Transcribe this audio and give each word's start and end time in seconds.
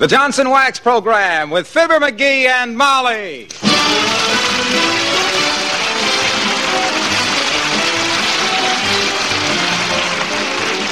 The 0.00 0.06
Johnson 0.06 0.48
Wax 0.48 0.80
Program 0.80 1.50
with 1.50 1.66
Fibber 1.66 2.00
McGee 2.00 2.46
and 2.46 2.74
Molly. 2.74 3.44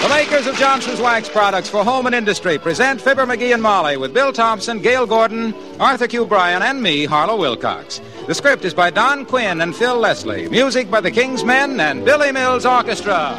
The 0.02 0.08
makers 0.10 0.46
of 0.46 0.56
Johnson's 0.56 1.00
Wax 1.00 1.30
products 1.30 1.70
for 1.70 1.82
home 1.82 2.04
and 2.04 2.14
industry 2.14 2.58
present 2.58 3.00
Fibber 3.00 3.24
McGee 3.24 3.54
and 3.54 3.62
Molly 3.62 3.96
with 3.96 4.12
Bill 4.12 4.30
Thompson, 4.30 4.82
Gale 4.82 5.06
Gordon, 5.06 5.54
Arthur 5.80 6.06
Q. 6.06 6.26
Bryan, 6.26 6.60
and 6.60 6.82
me, 6.82 7.06
Harlow 7.06 7.38
Wilcox. 7.38 8.02
The 8.26 8.34
script 8.34 8.66
is 8.66 8.74
by 8.74 8.90
Don 8.90 9.24
Quinn 9.24 9.62
and 9.62 9.74
Phil 9.74 9.96
Leslie. 9.96 10.50
Music 10.50 10.90
by 10.90 11.00
the 11.00 11.10
King's 11.10 11.44
Men 11.44 11.80
and 11.80 12.04
Billy 12.04 12.30
Mills 12.30 12.66
Orchestra. 12.66 13.34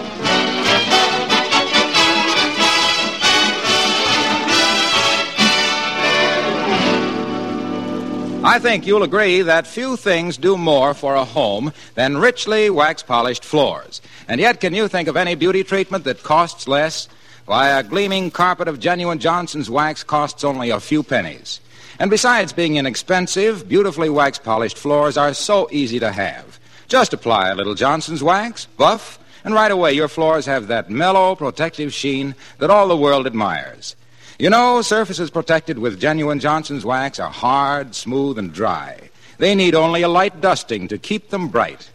I 8.42 8.58
think 8.58 8.88
you'll 8.88 9.04
agree 9.04 9.42
that 9.42 9.68
few 9.68 9.98
things 9.98 10.38
do 10.38 10.58
more 10.58 10.94
for 10.94 11.16
a 11.16 11.26
home 11.26 11.74
than 11.96 12.18
richly 12.18 12.70
wax 12.70 13.04
polished 13.04 13.44
floors. 13.44 14.02
And 14.30 14.40
yet, 14.40 14.62
can 14.62 14.74
you 14.74 14.88
think 14.88 15.10
of 15.10 15.18
any 15.18 15.36
beauty 15.36 15.62
treatment 15.62 16.06
that 16.06 16.24
costs 16.24 16.66
less? 16.66 17.10
Why, 17.46 17.68
a 17.70 17.84
gleaming 17.84 18.32
carpet 18.32 18.70
of 18.70 18.80
genuine 18.80 19.20
Johnson's 19.20 19.70
wax 19.70 20.04
costs 20.04 20.46
only 20.46 20.70
a 20.70 20.80
few 20.80 21.04
pennies. 21.04 21.60
And 22.00 22.10
besides 22.10 22.54
being 22.54 22.78
inexpensive, 22.78 23.68
beautifully 23.68 24.10
wax 24.10 24.40
polished 24.40 24.78
floors 24.78 25.18
are 25.18 25.34
so 25.34 25.68
easy 25.70 26.00
to 26.00 26.12
have. 26.12 26.60
Just 26.88 27.14
apply 27.14 27.50
a 27.50 27.56
little 27.56 27.76
Johnson's 27.76 28.24
wax, 28.24 28.68
buff, 28.78 29.20
and 29.44 29.54
right 29.54 29.72
away 29.72 29.92
your 29.92 30.08
floors 30.08 30.46
have 30.46 30.68
that 30.68 30.90
mellow, 30.90 31.36
protective 31.36 31.94
sheen 31.94 32.36
that 32.60 32.70
all 32.70 32.88
the 32.88 32.96
world 32.96 33.28
admires. 33.28 33.98
You 34.40 34.50
know, 34.50 34.82
surfaces 34.82 35.30
protected 35.30 35.78
with 35.78 36.00
genuine 36.00 36.40
Johnson's 36.40 36.86
wax 36.86 37.20
are 37.20 37.30
hard, 37.30 37.94
smooth, 37.94 38.38
and 38.38 38.54
dry. 38.54 39.10
They 39.38 39.54
need 39.54 39.76
only 39.76 40.02
a 40.02 40.08
light 40.08 40.40
dusting 40.40 40.88
to 40.88 40.98
keep 40.98 41.30
them 41.30 41.50
bright. 41.50 41.92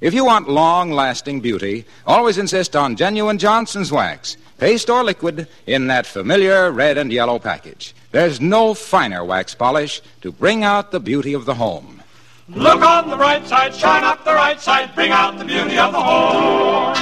If 0.00 0.14
you 0.14 0.24
want 0.24 0.48
long 0.48 0.92
lasting 0.92 1.40
beauty, 1.40 1.84
always 2.06 2.38
insist 2.38 2.76
on 2.76 2.94
genuine 2.94 3.38
Johnson's 3.38 3.90
wax, 3.90 4.36
paste 4.58 4.88
or 4.88 5.02
liquid, 5.02 5.48
in 5.66 5.88
that 5.88 6.06
familiar 6.06 6.70
red 6.70 6.96
and 6.96 7.12
yellow 7.12 7.40
package. 7.40 7.92
There's 8.12 8.40
no 8.40 8.72
finer 8.72 9.24
wax 9.24 9.56
polish 9.56 10.00
to 10.20 10.30
bring 10.30 10.62
out 10.62 10.92
the 10.92 11.00
beauty 11.00 11.32
of 11.34 11.44
the 11.44 11.54
home. 11.54 12.04
Look 12.50 12.82
on 12.82 13.10
the 13.10 13.16
bright 13.16 13.48
side, 13.48 13.74
shine 13.74 14.04
up 14.04 14.24
the 14.24 14.34
right 14.34 14.60
side, 14.60 14.94
bring 14.94 15.10
out 15.10 15.38
the 15.38 15.44
beauty 15.44 15.76
of 15.76 15.90
the 15.90 16.00
home. 16.00 16.94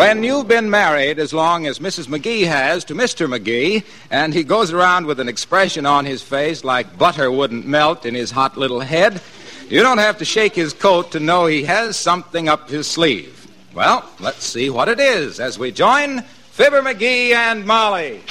When 0.00 0.24
you've 0.24 0.48
been 0.48 0.70
married 0.70 1.18
as 1.18 1.34
long 1.34 1.66
as 1.66 1.78
Mrs. 1.78 2.06
McGee 2.06 2.46
has 2.46 2.86
to 2.86 2.94
Mr. 2.94 3.28
McGee, 3.28 3.84
and 4.10 4.32
he 4.32 4.44
goes 4.44 4.72
around 4.72 5.04
with 5.04 5.20
an 5.20 5.28
expression 5.28 5.84
on 5.84 6.06
his 6.06 6.22
face 6.22 6.64
like 6.64 6.96
butter 6.96 7.30
wouldn't 7.30 7.66
melt 7.66 8.06
in 8.06 8.14
his 8.14 8.30
hot 8.30 8.56
little 8.56 8.80
head, 8.80 9.20
you 9.68 9.82
don't 9.82 9.98
have 9.98 10.16
to 10.16 10.24
shake 10.24 10.54
his 10.54 10.72
coat 10.72 11.10
to 11.10 11.20
know 11.20 11.44
he 11.44 11.64
has 11.64 11.98
something 11.98 12.48
up 12.48 12.70
his 12.70 12.86
sleeve. 12.86 13.46
Well, 13.74 14.08
let's 14.20 14.42
see 14.42 14.70
what 14.70 14.88
it 14.88 15.00
is 15.00 15.38
as 15.38 15.58
we 15.58 15.70
join 15.70 16.22
Fibber 16.22 16.80
McGee 16.80 17.32
and 17.32 17.66
Molly. 17.66 18.22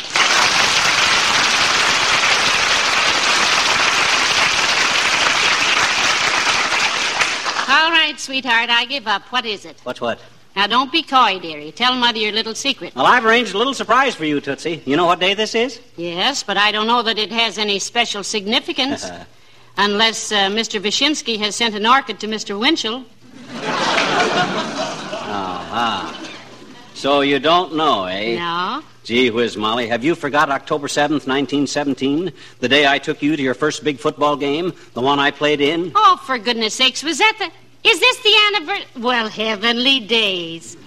All 7.69 7.91
right, 7.91 8.15
sweetheart, 8.17 8.71
I 8.71 8.85
give 8.89 9.05
up. 9.05 9.21
What 9.31 9.45
is 9.45 9.65
it? 9.65 9.79
What's 9.83 10.01
what? 10.01 10.19
Now, 10.55 10.67
don't 10.67 10.91
be 10.91 11.03
coy, 11.03 11.39
dearie. 11.39 11.71
Tell 11.71 11.95
Mother 11.95 12.19
your 12.19 12.31
little 12.33 12.55
secret. 12.55 12.93
Well, 12.95 13.05
I've 13.05 13.25
arranged 13.25 13.53
a 13.53 13.57
little 13.57 13.73
surprise 13.73 14.15
for 14.15 14.25
you, 14.25 14.41
Tootsie. 14.41 14.81
You 14.85 14.97
know 14.97 15.05
what 15.05 15.19
day 15.19 15.33
this 15.33 15.55
is? 15.55 15.79
Yes, 15.95 16.43
but 16.43 16.57
I 16.57 16.71
don't 16.71 16.87
know 16.87 17.01
that 17.03 17.17
it 17.17 17.31
has 17.31 17.57
any 17.57 17.79
special 17.79 18.23
significance. 18.23 19.09
Unless 19.77 20.31
uh, 20.33 20.49
Mr. 20.49 20.81
Vishinsky 20.81 21.39
has 21.39 21.55
sent 21.55 21.75
an 21.75 21.85
orchid 21.85 22.19
to 22.19 22.27
Mr. 22.27 22.59
Winchell. 22.59 23.05
Ah. 25.71 26.29
So 26.93 27.21
you 27.21 27.39
don't 27.39 27.75
know, 27.75 28.05
eh? 28.05 28.35
No? 28.35 28.83
Gee 29.05 29.29
whiz, 29.29 29.55
Molly, 29.55 29.87
have 29.87 30.03
you 30.03 30.15
forgot 30.15 30.49
October 30.49 30.87
7th, 30.87 31.25
1917? 31.25 32.33
The 32.59 32.67
day 32.67 32.85
I 32.85 32.99
took 32.99 33.21
you 33.21 33.37
to 33.37 33.41
your 33.41 33.53
first 33.53 33.83
big 33.83 33.99
football 33.99 34.35
game? 34.35 34.73
The 34.93 35.01
one 35.01 35.17
I 35.17 35.31
played 35.31 35.61
in? 35.61 35.93
Oh, 35.95 36.21
for 36.25 36.37
goodness 36.37 36.73
sakes, 36.73 37.01
was 37.01 37.19
that 37.19 37.35
the. 37.39 37.49
Is 37.83 37.99
this 37.99 38.23
the 38.23 38.35
anniversary? 38.47 39.01
Well, 39.01 39.29
heavenly 39.29 39.99
days. 39.99 40.77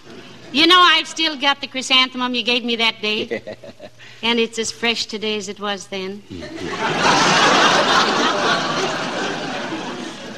You 0.53 0.67
know, 0.67 0.79
I've 0.79 1.09
still 1.09 1.37
got 1.37 1.61
the 1.61 1.67
chrysanthemum 1.67 2.35
you 2.35 2.43
gave 2.43 2.65
me 2.65 2.77
that 2.77 3.01
day. 3.01 3.57
and 4.23 4.39
it's 4.39 4.59
as 4.59 4.71
fresh 4.71 5.07
today 5.07 5.37
as 5.37 5.49
it 5.49 5.61
was 5.61 5.87
then. 5.87 6.23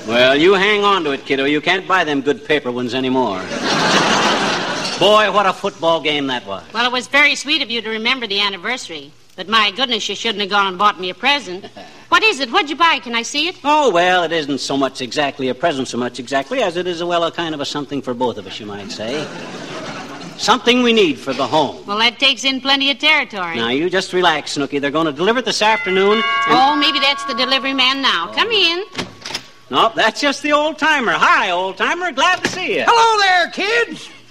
Well, 0.07 0.37
you 0.37 0.53
hang 0.53 0.85
on 0.85 1.03
to 1.05 1.13
it, 1.13 1.25
kiddo. 1.25 1.47
You 1.47 1.63
can't 1.63 1.89
buy 1.89 2.05
them 2.05 2.21
good 2.21 2.45
paper 2.45 2.71
ones 2.71 2.95
anymore. 2.95 3.39
Boy, 4.99 5.33
what 5.33 5.47
a 5.47 5.53
football 5.53 6.03
game 6.03 6.27
that 6.27 6.47
was. 6.47 6.63
Well, 6.75 6.85
it 6.85 6.93
was 6.93 7.07
very 7.07 7.35
sweet 7.35 7.63
of 7.63 7.71
you 7.71 7.81
to 7.81 7.89
remember 7.89 8.27
the 8.27 8.41
anniversary. 8.41 9.13
But 9.37 9.49
my 9.49 9.73
goodness, 9.73 10.09
you 10.09 10.15
shouldn't 10.15 10.41
have 10.43 10.51
gone 10.51 10.67
and 10.69 10.79
bought 10.79 11.01
me 11.01 11.11
a 11.11 11.15
present. 11.15 11.67
What 12.15 12.23
is 12.23 12.39
it? 12.39 12.53
What'd 12.53 12.71
you 12.71 12.77
buy? 12.77 13.01
Can 13.01 13.13
I 13.17 13.23
see 13.23 13.49
it? 13.49 13.57
Oh, 13.65 13.91
well, 13.91 14.23
it 14.23 14.31
isn't 14.31 14.59
so 14.59 14.77
much 14.77 15.01
exactly 15.01 15.49
a 15.49 15.55
present 15.55 15.89
so 15.89 15.99
much 15.99 16.21
exactly 16.21 16.63
as 16.63 16.77
it 16.77 16.87
is, 16.87 17.01
a, 17.01 17.07
well, 17.07 17.25
a 17.25 17.33
kind 17.33 17.57
of 17.57 17.61
a 17.61 17.65
something 17.65 18.01
for 18.01 18.15
both 18.15 18.39
of 18.39 18.47
us, 18.47 18.61
you 18.61 18.67
might 18.67 18.93
say. 18.93 19.27
Something 20.39 20.85
we 20.85 20.93
need 20.93 21.19
for 21.19 21.33
the 21.33 21.45
home. 21.45 21.85
Well, 21.87 21.99
that 21.99 22.21
takes 22.21 22.45
in 22.45 22.61
plenty 22.61 22.93
of 22.93 23.01
territory. 23.01 23.57
Now, 23.57 23.71
you 23.71 23.91
just 23.91 24.13
relax, 24.13 24.53
Snooky. 24.53 24.79
They're 24.79 24.93
going 24.93 25.07
to 25.07 25.13
deliver 25.13 25.41
it 25.41 25.45
this 25.45 25.61
afternoon. 25.61 26.19
And... 26.19 26.23
Oh, 26.51 26.77
maybe 26.77 27.01
that's 27.01 27.25
the 27.25 27.35
delivery 27.35 27.75
man 27.75 28.01
now. 28.01 28.33
Come 28.33 28.53
in. 28.53 28.85
Nope, 29.71 29.95
that's 29.97 30.21
just 30.21 30.43
the 30.43 30.53
old 30.53 30.79
timer. 30.79 31.15
Hi, 31.15 31.51
old 31.51 31.77
timer. 31.77 32.13
Glad 32.13 32.45
to 32.45 32.49
see 32.49 32.77
you. 32.77 32.85
Hello 32.87 33.19
there, 33.23 33.51
kids. 33.51 34.09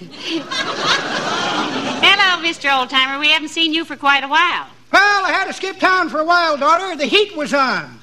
Hello, 2.00 2.42
Mr. 2.42 2.74
Old 2.78 2.88
Timer. 2.88 3.18
We 3.18 3.28
haven't 3.28 3.48
seen 3.48 3.74
you 3.74 3.84
for 3.84 3.96
quite 3.96 4.24
a 4.24 4.28
while. 4.28 4.68
Well, 4.94 5.26
I 5.26 5.32
had 5.32 5.46
to 5.46 5.52
skip 5.52 5.80
town 5.80 6.08
for 6.08 6.20
a 6.20 6.24
while, 6.24 6.56
daughter. 6.56 6.94
The 6.94 7.06
heat 7.06 7.36
was 7.36 7.52
on. 7.52 7.98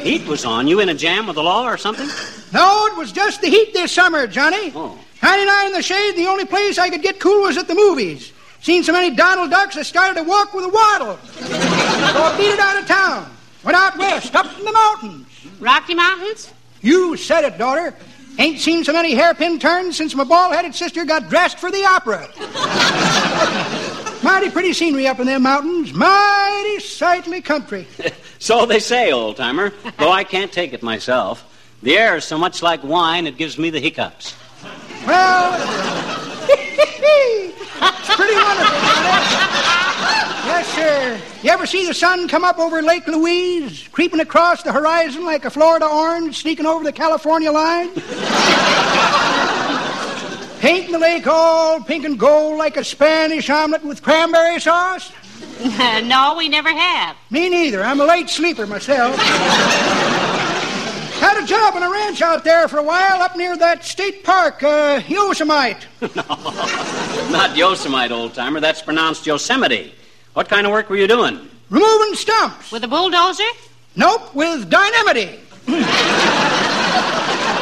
Heat 0.00 0.26
was 0.26 0.44
on. 0.44 0.66
You 0.66 0.80
in 0.80 0.88
a 0.88 0.94
jam 0.94 1.28
with 1.28 1.36
the 1.36 1.42
law 1.44 1.68
or 1.68 1.76
something? 1.76 2.08
No, 2.52 2.86
it 2.86 2.96
was 2.96 3.12
just 3.12 3.40
the 3.40 3.46
heat 3.46 3.72
this 3.72 3.92
summer, 3.92 4.26
Johnny. 4.26 4.72
Oh. 4.74 4.98
99 5.22 5.66
in 5.66 5.72
the 5.72 5.82
shade, 5.82 6.16
the 6.16 6.26
only 6.26 6.46
place 6.46 6.78
I 6.78 6.90
could 6.90 7.00
get 7.00 7.20
cool 7.20 7.42
was 7.42 7.56
at 7.56 7.68
the 7.68 7.76
movies. 7.76 8.32
Seen 8.60 8.82
so 8.82 8.92
many 8.92 9.14
Donald 9.14 9.50
Ducks, 9.50 9.76
I 9.76 9.82
started 9.82 10.16
to 10.20 10.24
walk 10.24 10.52
with 10.52 10.64
a 10.64 10.68
waddle. 10.68 11.16
so 11.16 11.46
I 11.46 12.34
beat 12.38 12.50
it 12.50 12.58
out 12.58 12.82
of 12.82 12.88
town. 12.88 13.30
Went 13.62 13.76
out 13.76 13.96
west, 13.96 14.34
up 14.34 14.46
in 14.58 14.64
the 14.64 14.72
mountains. 14.72 15.28
Rocky 15.60 15.94
Mountains? 15.94 16.52
You 16.82 17.16
said 17.16 17.44
it, 17.44 17.56
daughter. 17.56 17.94
Ain't 18.40 18.58
seen 18.58 18.82
so 18.82 18.92
many 18.92 19.14
hairpin 19.14 19.60
turns 19.60 19.96
since 19.96 20.12
my 20.16 20.24
bald-headed 20.24 20.74
sister 20.74 21.04
got 21.04 21.28
dressed 21.30 21.60
for 21.60 21.70
the 21.70 21.84
opera. 21.84 22.28
Mighty 24.24 24.48
pretty 24.50 24.72
scenery 24.72 25.06
up 25.06 25.20
in 25.20 25.26
them 25.26 25.42
mountains. 25.42 25.92
Mighty 25.92 26.80
sightly 26.80 27.40
country. 27.42 27.86
So 28.40 28.66
they 28.66 28.78
say, 28.78 29.10
old 29.10 29.38
timer, 29.38 29.72
though 29.96 30.12
I 30.12 30.22
can't 30.22 30.52
take 30.52 30.74
it 30.74 30.82
myself. 30.82 31.42
The 31.82 31.96
air 31.96 32.16
is 32.16 32.26
so 32.26 32.36
much 32.36 32.62
like 32.62 32.84
wine, 32.84 33.26
it 33.26 33.38
gives 33.38 33.56
me 33.56 33.70
the 33.70 33.80
hiccups. 33.80 34.34
Well, 35.06 35.54
it's 37.80 38.14
pretty 38.16 38.34
wonderful. 38.34 38.76
yes, 40.44 40.74
sir. 40.74 41.18
You 41.42 41.50
ever 41.50 41.64
see 41.64 41.86
the 41.86 41.94
sun 41.94 42.28
come 42.28 42.44
up 42.44 42.58
over 42.58 42.82
Lake 42.82 43.06
Louise, 43.06 43.88
creeping 43.92 44.20
across 44.20 44.62
the 44.62 44.72
horizon 44.72 45.24
like 45.24 45.46
a 45.46 45.50
Florida 45.50 45.86
orange, 45.86 46.36
sneaking 46.42 46.66
over 46.66 46.84
the 46.84 46.92
California 46.92 47.50
line? 47.50 47.88
Painting 50.64 50.92
the 50.92 50.98
lake 50.98 51.26
all 51.26 51.78
pink 51.82 52.06
and 52.06 52.18
gold 52.18 52.56
like 52.56 52.78
a 52.78 52.84
Spanish 52.84 53.50
omelet 53.50 53.84
with 53.84 54.02
cranberry 54.02 54.58
sauce? 54.58 55.12
no, 56.04 56.36
we 56.38 56.48
never 56.48 56.72
have. 56.72 57.16
Me 57.28 57.50
neither. 57.50 57.84
I'm 57.84 58.00
a 58.00 58.06
late 58.06 58.30
sleeper 58.30 58.66
myself. 58.66 59.14
Had 61.20 61.44
a 61.44 61.46
job 61.46 61.74
on 61.74 61.82
a 61.82 61.90
ranch 61.90 62.22
out 62.22 62.44
there 62.44 62.66
for 62.66 62.78
a 62.78 62.82
while 62.82 63.20
up 63.20 63.36
near 63.36 63.58
that 63.58 63.84
state 63.84 64.24
park, 64.24 64.62
uh, 64.62 65.02
Yosemite. 65.06 65.86
No, 66.00 66.24
not 67.30 67.54
Yosemite, 67.54 68.14
old 68.14 68.32
timer. 68.32 68.60
That's 68.60 68.80
pronounced 68.80 69.26
Yosemite. 69.26 69.94
What 70.32 70.48
kind 70.48 70.66
of 70.66 70.72
work 70.72 70.88
were 70.88 70.96
you 70.96 71.06
doing? 71.06 71.46
Removing 71.68 72.14
stumps. 72.14 72.72
With 72.72 72.84
a 72.84 72.88
bulldozer? 72.88 73.44
Nope, 73.96 74.34
with 74.34 74.70
dynamite. 74.70 75.40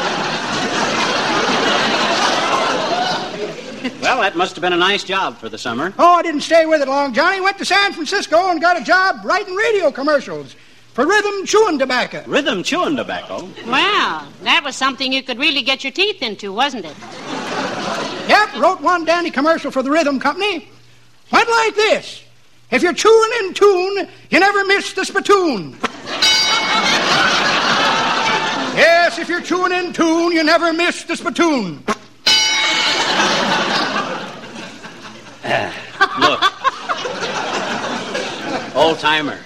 Well, 4.12 4.20
that 4.20 4.36
must 4.36 4.54
have 4.56 4.60
been 4.60 4.74
a 4.74 4.76
nice 4.76 5.04
job 5.04 5.38
for 5.38 5.48
the 5.48 5.56
summer. 5.56 5.94
Oh, 5.98 6.16
I 6.16 6.20
didn't 6.20 6.42
stay 6.42 6.66
with 6.66 6.82
it 6.82 6.88
long, 6.88 7.14
Johnny. 7.14 7.40
Went 7.40 7.56
to 7.56 7.64
San 7.64 7.94
Francisco 7.94 8.50
and 8.50 8.60
got 8.60 8.78
a 8.78 8.84
job 8.84 9.24
writing 9.24 9.54
radio 9.54 9.90
commercials. 9.90 10.54
for 10.92 11.06
rhythm 11.06 11.46
chewing 11.46 11.78
tobacco. 11.78 12.22
Rhythm 12.26 12.62
chewing 12.62 12.94
tobacco. 12.94 13.48
Well, 13.66 14.28
that 14.42 14.60
was 14.62 14.76
something 14.76 15.14
you 15.14 15.22
could 15.22 15.38
really 15.38 15.62
get 15.62 15.82
your 15.82 15.94
teeth 15.94 16.20
into, 16.20 16.52
wasn't 16.52 16.84
it? 16.84 16.94
Yep, 18.28 18.56
wrote 18.56 18.82
one 18.82 19.06
dandy 19.06 19.30
commercial 19.30 19.70
for 19.70 19.82
the 19.82 19.90
rhythm 19.90 20.20
company. 20.20 20.68
Went 21.32 21.48
like 21.48 21.74
this. 21.74 22.22
If 22.70 22.82
you're 22.82 22.92
chewing 22.92 23.30
in 23.40 23.54
tune, 23.54 24.08
you 24.28 24.40
never 24.40 24.62
miss 24.66 24.92
the 24.92 25.06
spittoon. 25.06 25.78
yes, 28.76 29.18
if 29.18 29.30
you're 29.30 29.40
chewing 29.40 29.72
in 29.72 29.94
tune, 29.94 30.32
you 30.32 30.44
never 30.44 30.74
miss 30.74 31.04
the 31.04 31.16
spittoon. 31.16 31.82
Look. 36.20 36.42
Old 38.74 38.98
timer. 38.98 39.38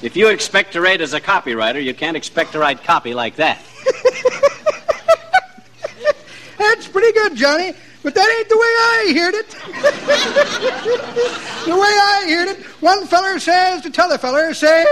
If 0.00 0.16
you 0.16 0.28
expect 0.28 0.74
to 0.74 0.80
write 0.80 1.00
as 1.00 1.12
a 1.12 1.20
copywriter, 1.20 1.82
you 1.82 1.92
can't 1.94 2.16
expect 2.16 2.52
to 2.52 2.58
write 2.58 2.84
copy 2.84 3.14
like 3.14 3.34
that. 3.36 3.60
That's 6.58 6.86
pretty 6.88 7.12
good, 7.12 7.36
Johnny. 7.36 7.74
But 8.02 8.14
that 8.14 8.36
ain't 8.38 8.48
the 8.48 8.56
way 8.56 8.62
I 8.62 9.12
heard 9.18 9.34
it. 9.34 9.50
the 11.66 11.76
way 11.76 11.80
I 11.80 12.24
heard 12.28 12.48
it, 12.48 12.64
one 12.80 13.06
feller 13.06 13.38
says 13.40 13.82
to 13.82 13.90
t'other 13.90 14.18
feller, 14.18 14.54
say, 14.54 14.84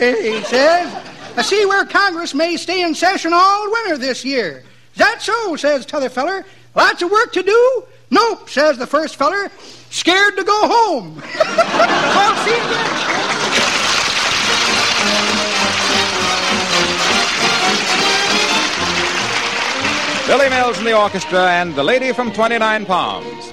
he 0.00 0.42
says, 0.44 0.94
I 1.36 1.42
see 1.42 1.64
where 1.64 1.86
Congress 1.86 2.34
may 2.34 2.58
stay 2.58 2.82
in 2.82 2.94
session 2.94 3.32
all 3.32 3.70
winter 3.70 3.96
this 3.96 4.22
year. 4.24 4.64
Is 4.92 4.98
that 4.98 5.22
so? 5.22 5.56
says 5.56 5.86
t'other 5.86 6.10
feller. 6.10 6.44
Lots 6.74 7.00
of 7.02 7.10
work 7.10 7.32
to 7.32 7.42
do? 7.42 7.84
Nope, 8.12 8.50
says 8.50 8.76
the 8.76 8.86
first 8.86 9.16
feller. 9.16 9.50
Scared 9.88 10.36
to 10.36 10.44
go 10.44 10.68
home. 10.68 11.16
well, 11.24 12.44
see 12.44 12.50
you 12.50 12.68
then. 12.68 13.12
Billy 20.26 20.50
Mills 20.50 20.76
and 20.76 20.86
the 20.86 20.96
orchestra 20.96 21.50
and 21.50 21.74
the 21.74 21.82
lady 21.82 22.12
from 22.12 22.30
29 22.32 22.84
Palms. 22.84 23.51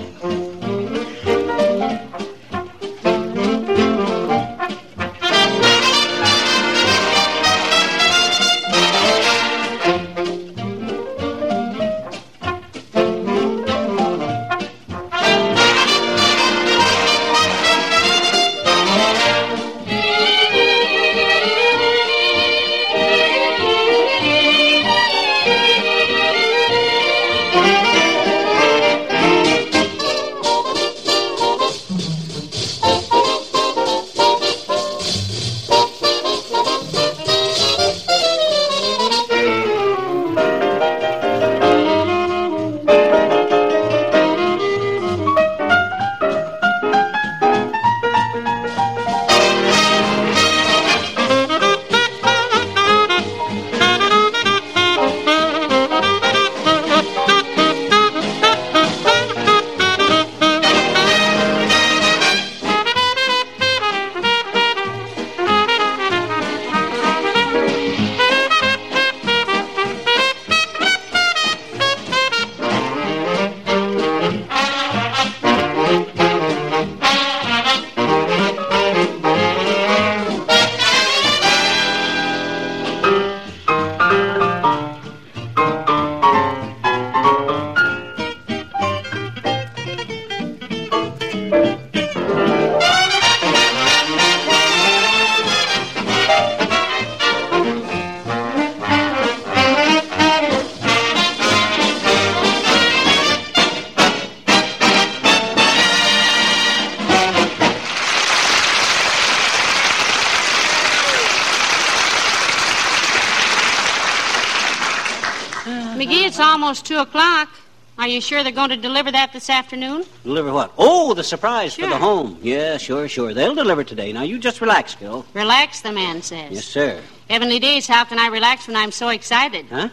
O'clock. 117.00 117.50
Are 117.98 118.07
you 118.07 118.22
sure 118.22 118.44
they're 118.44 118.54
going 118.54 118.69
to 118.69 118.78
deliver 118.78 119.12
that 119.12 119.34
this 119.34 119.50
afternoon? 119.50 120.06
Deliver 120.24 120.54
what? 120.54 120.74
Oh, 120.78 121.13
the 121.13 121.24
surprise 121.24 121.75
for 121.75 121.88
the 121.88 121.98
home. 121.98 122.40
Yeah, 122.42 122.78
sure, 122.78 123.10
sure. 123.10 123.34
They'll 123.34 123.56
deliver 123.56 123.84
today. 123.84 124.13
Now, 124.13 124.22
you 124.22 124.40
just 124.40 124.62
relax, 124.62 124.96
Gil. 124.96 125.25
Relax, 125.34 125.81
the 125.81 125.92
man 125.92 126.22
says. 126.22 126.51
Yes, 126.51 126.66
sir. 126.66 127.01
Heavenly 127.30 127.60
days, 127.60 127.88
how 127.88 128.06
can 128.06 128.18
I 128.18 128.28
relax 128.28 128.68
when 128.68 128.78
I'm 128.78 128.92
so 128.92 129.10
excited? 129.10 129.66
Huh? 129.69 129.90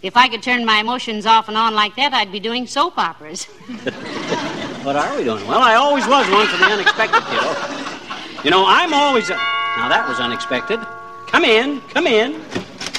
If 0.00 0.16
I 0.16 0.28
could 0.28 0.42
turn 0.42 0.64
my 0.64 0.78
emotions 0.78 1.26
off 1.26 1.48
and 1.48 1.58
on 1.58 1.74
like 1.74 1.94
that, 1.96 2.14
I'd 2.14 2.32
be 2.32 2.40
doing 2.40 2.66
soap 2.66 2.96
operas. 2.96 3.46
What 4.86 4.94
are 4.94 5.16
we 5.16 5.24
doing? 5.24 5.44
Well, 5.48 5.62
I 5.62 5.74
always 5.74 6.06
was 6.06 6.30
one 6.30 6.46
for 6.46 6.58
the 6.58 6.66
unexpected, 6.66 7.20
kiddo. 7.24 8.44
You 8.44 8.52
know, 8.52 8.64
I'm 8.68 8.94
always. 8.94 9.28
A... 9.30 9.34
Now, 9.34 9.88
that 9.88 10.06
was 10.08 10.20
unexpected. 10.20 10.78
Come 11.26 11.42
in, 11.44 11.80
come 11.90 12.06
in. 12.06 12.40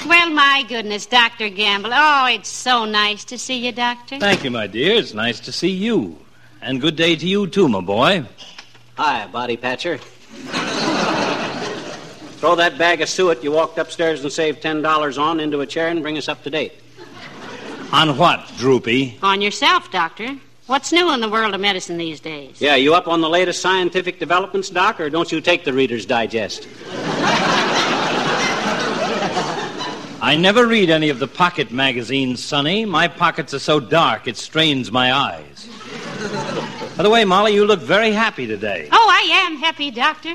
Well, 0.08 0.30
my 0.30 0.64
goodness, 0.68 1.06
Dr. 1.06 1.48
Gamble. 1.50 1.90
Oh, 1.92 2.26
it's 2.26 2.48
so 2.48 2.84
nice 2.84 3.24
to 3.26 3.38
see 3.38 3.64
you, 3.64 3.72
Doctor. 3.72 4.18
Thank 4.18 4.44
you, 4.44 4.50
my 4.50 4.66
dear. 4.66 4.96
It's 4.96 5.14
nice 5.14 5.38
to 5.40 5.52
see 5.52 5.70
you. 5.70 6.18
And 6.60 6.80
good 6.80 6.96
day 6.96 7.14
to 7.14 7.26
you, 7.26 7.46
too, 7.46 7.68
my 7.68 7.80
boy. 7.80 8.24
Hi, 8.96 9.26
body 9.28 9.56
patcher. 9.56 9.98
Throw 12.38 12.54
that 12.54 12.78
bag 12.78 13.00
of 13.00 13.08
suet 13.08 13.42
you 13.42 13.52
walked 13.52 13.78
upstairs 13.78 14.22
and 14.22 14.32
saved 14.32 14.62
$10 14.62 15.18
on 15.20 15.40
into 15.40 15.60
a 15.60 15.66
chair 15.66 15.88
and 15.88 16.02
bring 16.02 16.16
us 16.16 16.28
up 16.28 16.42
to 16.44 16.50
date. 16.50 16.72
On 17.92 18.16
what, 18.16 18.50
Droopy? 18.58 19.18
On 19.22 19.40
yourself, 19.40 19.90
Doctor. 19.90 20.36
What's 20.66 20.92
new 20.92 21.12
in 21.14 21.20
the 21.20 21.28
world 21.28 21.54
of 21.54 21.60
medicine 21.60 21.96
these 21.96 22.20
days? 22.20 22.60
Yeah, 22.60 22.74
you 22.74 22.94
up 22.94 23.08
on 23.08 23.20
the 23.22 23.28
latest 23.28 23.62
scientific 23.62 24.18
developments, 24.18 24.68
Doc, 24.68 25.00
or 25.00 25.08
don't 25.10 25.32
you 25.32 25.40
take 25.40 25.64
the 25.64 25.72
Reader's 25.72 26.04
Digest? 26.04 26.68
I 30.20 30.34
never 30.36 30.66
read 30.66 30.90
any 30.90 31.10
of 31.10 31.20
the 31.20 31.28
pocket 31.28 31.70
magazines, 31.70 32.42
Sonny. 32.42 32.84
My 32.84 33.06
pockets 33.06 33.54
are 33.54 33.60
so 33.60 33.78
dark 33.78 34.26
it 34.26 34.36
strains 34.36 34.90
my 34.90 35.12
eyes. 35.12 35.68
By 36.96 37.04
the 37.04 37.10
way, 37.10 37.24
Molly, 37.24 37.54
you 37.54 37.64
look 37.64 37.78
very 37.78 38.10
happy 38.10 38.44
today. 38.46 38.88
Oh, 38.90 39.08
I 39.10 39.46
am 39.46 39.56
happy, 39.58 39.92
Doctor. 39.92 40.34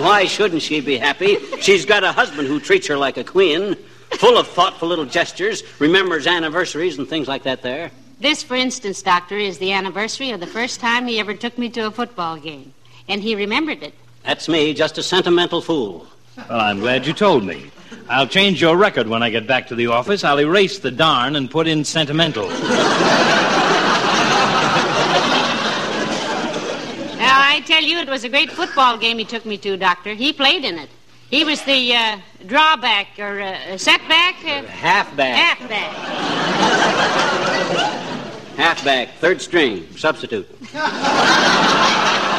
Why 0.00 0.24
shouldn't 0.24 0.62
she 0.62 0.80
be 0.80 0.96
happy? 0.96 1.36
She's 1.60 1.84
got 1.84 2.04
a 2.04 2.12
husband 2.12 2.48
who 2.48 2.58
treats 2.58 2.86
her 2.86 2.96
like 2.96 3.18
a 3.18 3.24
queen, 3.24 3.74
full 4.12 4.38
of 4.38 4.48
thoughtful 4.48 4.88
little 4.88 5.04
gestures, 5.04 5.62
remembers 5.78 6.26
anniversaries 6.26 6.98
and 6.98 7.06
things 7.06 7.28
like 7.28 7.42
that 7.42 7.60
there. 7.60 7.90
This, 8.18 8.42
for 8.42 8.54
instance, 8.54 9.02
Doctor, 9.02 9.36
is 9.36 9.58
the 9.58 9.72
anniversary 9.72 10.30
of 10.30 10.40
the 10.40 10.46
first 10.46 10.80
time 10.80 11.06
he 11.06 11.20
ever 11.20 11.34
took 11.34 11.58
me 11.58 11.68
to 11.70 11.86
a 11.86 11.90
football 11.90 12.38
game. 12.38 12.72
And 13.08 13.22
he 13.22 13.34
remembered 13.34 13.82
it. 13.82 13.92
That's 14.24 14.48
me, 14.48 14.72
just 14.72 14.96
a 14.96 15.02
sentimental 15.02 15.60
fool. 15.60 16.06
Well, 16.36 16.60
I'm 16.60 16.80
glad 16.80 17.06
you 17.06 17.12
told 17.12 17.44
me. 17.44 17.70
I'll 18.08 18.26
change 18.26 18.60
your 18.60 18.76
record 18.76 19.08
when 19.08 19.22
I 19.22 19.30
get 19.30 19.46
back 19.46 19.68
to 19.68 19.74
the 19.74 19.86
office. 19.86 20.24
I'll 20.24 20.40
erase 20.40 20.78
the 20.78 20.90
darn 20.90 21.36
and 21.36 21.50
put 21.50 21.66
in 21.66 21.84
sentimental. 21.84 22.48
Now, 27.18 27.40
I 27.40 27.62
tell 27.66 27.82
you, 27.82 27.98
it 27.98 28.08
was 28.08 28.24
a 28.24 28.28
great 28.28 28.50
football 28.50 28.98
game 28.98 29.18
he 29.18 29.24
took 29.24 29.46
me 29.46 29.56
to, 29.58 29.76
Doctor. 29.76 30.14
He 30.14 30.32
played 30.32 30.64
in 30.64 30.78
it. 30.78 30.90
He 31.30 31.44
was 31.44 31.62
the 31.62 31.94
uh, 31.94 32.18
drawback 32.46 33.18
or 33.18 33.40
uh, 33.40 33.78
setback, 33.78 34.36
uh, 34.44 34.64
Halfback. 34.66 35.34
halfback. 35.34 35.92
Halfback, 38.56 39.14
third 39.18 39.40
string, 39.40 39.86
substitute. 39.96 40.46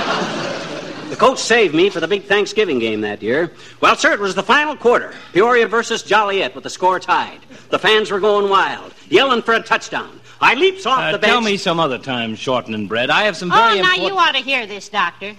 The 1.15 1.21
coach 1.21 1.39
saved 1.39 1.73
me 1.73 1.89
for 1.89 2.01
the 2.01 2.09
big 2.09 2.25
Thanksgiving 2.25 2.77
game 2.77 2.99
that 2.99 3.23
year. 3.23 3.53
Well, 3.79 3.95
sir, 3.95 4.11
it 4.11 4.19
was 4.19 4.35
the 4.35 4.43
final 4.43 4.75
quarter. 4.75 5.13
Peoria 5.31 5.65
versus 5.65 6.03
Joliet 6.03 6.53
with 6.53 6.65
the 6.65 6.69
score 6.69 6.99
tied. 6.99 7.39
The 7.69 7.79
fans 7.79 8.11
were 8.11 8.19
going 8.19 8.49
wild, 8.49 8.93
yelling 9.07 9.41
for 9.41 9.53
a 9.53 9.61
touchdown. 9.61 10.19
I 10.41 10.55
leaps 10.55 10.85
off 10.85 10.99
Uh, 10.99 11.11
the 11.13 11.17
bench. 11.19 11.31
tell 11.31 11.39
me 11.39 11.55
some 11.55 11.79
other 11.79 11.97
time, 11.97 12.35
Shorten 12.35 12.73
and 12.73 12.89
Bread. 12.89 13.09
I 13.09 13.23
have 13.23 13.37
some 13.37 13.49
very 13.49 13.61
Oh, 13.61 13.67
very 13.69 13.75
now 13.81 13.91
important... 13.93 14.11
you 14.11 14.17
ought 14.19 14.31
to 14.33 14.39
hear 14.39 14.67
this, 14.67 14.89
Doctor. 14.89 15.33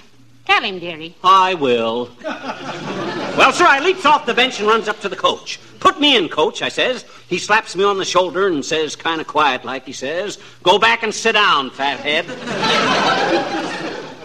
Tell 0.46 0.62
him, 0.62 0.78
dearie. 0.78 1.14
I 1.22 1.52
will. 1.52 2.08
well, 2.22 3.52
sir, 3.52 3.66
I 3.66 3.80
leaps 3.84 4.06
off 4.06 4.24
the 4.24 4.32
bench 4.32 4.58
and 4.60 4.66
runs 4.66 4.88
up 4.88 4.98
to 5.00 5.10
the 5.10 5.16
coach. 5.16 5.60
Put 5.78 6.00
me 6.00 6.16
in, 6.16 6.30
coach, 6.30 6.62
I 6.62 6.70
says. 6.70 7.04
He 7.28 7.36
slaps 7.36 7.76
me 7.76 7.84
on 7.84 7.98
the 7.98 8.04
shoulder 8.06 8.46
and 8.46 8.64
says, 8.64 8.96
kind 8.96 9.20
of 9.20 9.26
quiet 9.26 9.62
like, 9.66 9.84
he 9.84 9.92
says, 9.92 10.38
Go 10.62 10.78
back 10.78 11.02
and 11.02 11.14
sit 11.14 11.32
down, 11.32 11.68
fathead. 11.68 12.24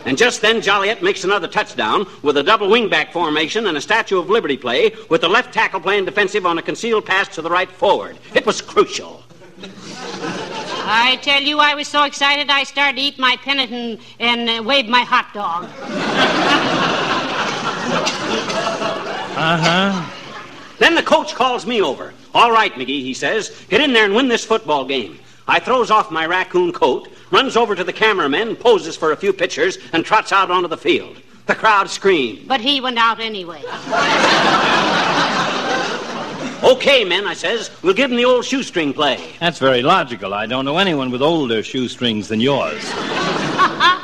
And 0.05 0.17
just 0.17 0.41
then, 0.41 0.61
Joliet 0.61 1.03
makes 1.03 1.23
another 1.23 1.47
touchdown 1.47 2.07
with 2.23 2.37
a 2.37 2.43
double 2.43 2.67
wingback 2.67 3.11
formation 3.11 3.67
and 3.67 3.77
a 3.77 3.81
Statue 3.81 4.19
of 4.19 4.29
Liberty 4.29 4.57
play 4.57 4.93
with 5.09 5.21
the 5.21 5.29
left 5.29 5.53
tackle 5.53 5.79
playing 5.79 6.05
defensive 6.05 6.45
on 6.45 6.57
a 6.57 6.61
concealed 6.61 7.05
pass 7.05 7.27
to 7.35 7.41
the 7.41 7.49
right 7.49 7.69
forward. 7.69 8.17
It 8.33 8.45
was 8.45 8.61
crucial. 8.61 9.23
I 10.83 11.19
tell 11.21 11.41
you, 11.41 11.59
I 11.59 11.75
was 11.75 11.87
so 11.87 12.03
excited 12.03 12.49
I 12.49 12.63
started 12.63 12.97
to 12.97 13.01
eat 13.01 13.19
my 13.19 13.37
pennant 13.37 13.71
and, 13.71 13.99
and 14.19 14.49
uh, 14.49 14.63
wave 14.63 14.87
my 14.87 15.01
hot 15.01 15.31
dog. 15.33 15.65
uh 19.37 19.57
huh. 19.57 20.11
Then 20.79 20.95
the 20.95 21.03
coach 21.03 21.35
calls 21.35 21.67
me 21.67 21.81
over. 21.81 22.13
All 22.33 22.51
right, 22.51 22.73
McGee, 22.73 23.01
he 23.01 23.13
says, 23.13 23.65
get 23.69 23.81
in 23.81 23.93
there 23.93 24.05
and 24.05 24.15
win 24.15 24.27
this 24.27 24.43
football 24.43 24.83
game. 24.85 25.19
I 25.47 25.59
throws 25.59 25.91
off 25.91 26.11
my 26.11 26.25
raccoon 26.25 26.71
coat, 26.71 27.09
runs 27.31 27.57
over 27.57 27.75
to 27.75 27.83
the 27.83 27.93
cameramen, 27.93 28.55
poses 28.55 28.95
for 28.95 29.11
a 29.11 29.17
few 29.17 29.33
pictures, 29.33 29.77
and 29.93 30.05
trots 30.05 30.31
out 30.31 30.51
onto 30.51 30.67
the 30.67 30.77
field. 30.77 31.17
The 31.47 31.55
crowd 31.55 31.89
screamed. 31.89 32.47
But 32.47 32.61
he 32.61 32.79
went 32.79 32.97
out 32.97 33.19
anyway. 33.19 33.63
Okay, 36.63 37.03
men, 37.03 37.25
I 37.25 37.33
says, 37.33 37.71
we'll 37.81 37.95
give 37.95 38.11
him 38.11 38.17
the 38.17 38.25
old 38.25 38.45
shoestring 38.45 38.93
play. 38.93 39.19
That's 39.39 39.57
very 39.57 39.81
logical. 39.81 40.33
I 40.33 40.45
don't 40.45 40.63
know 40.63 40.77
anyone 40.77 41.09
with 41.09 41.23
older 41.23 41.63
shoestrings 41.63 42.27
than 42.27 42.39
yours. 42.39 42.83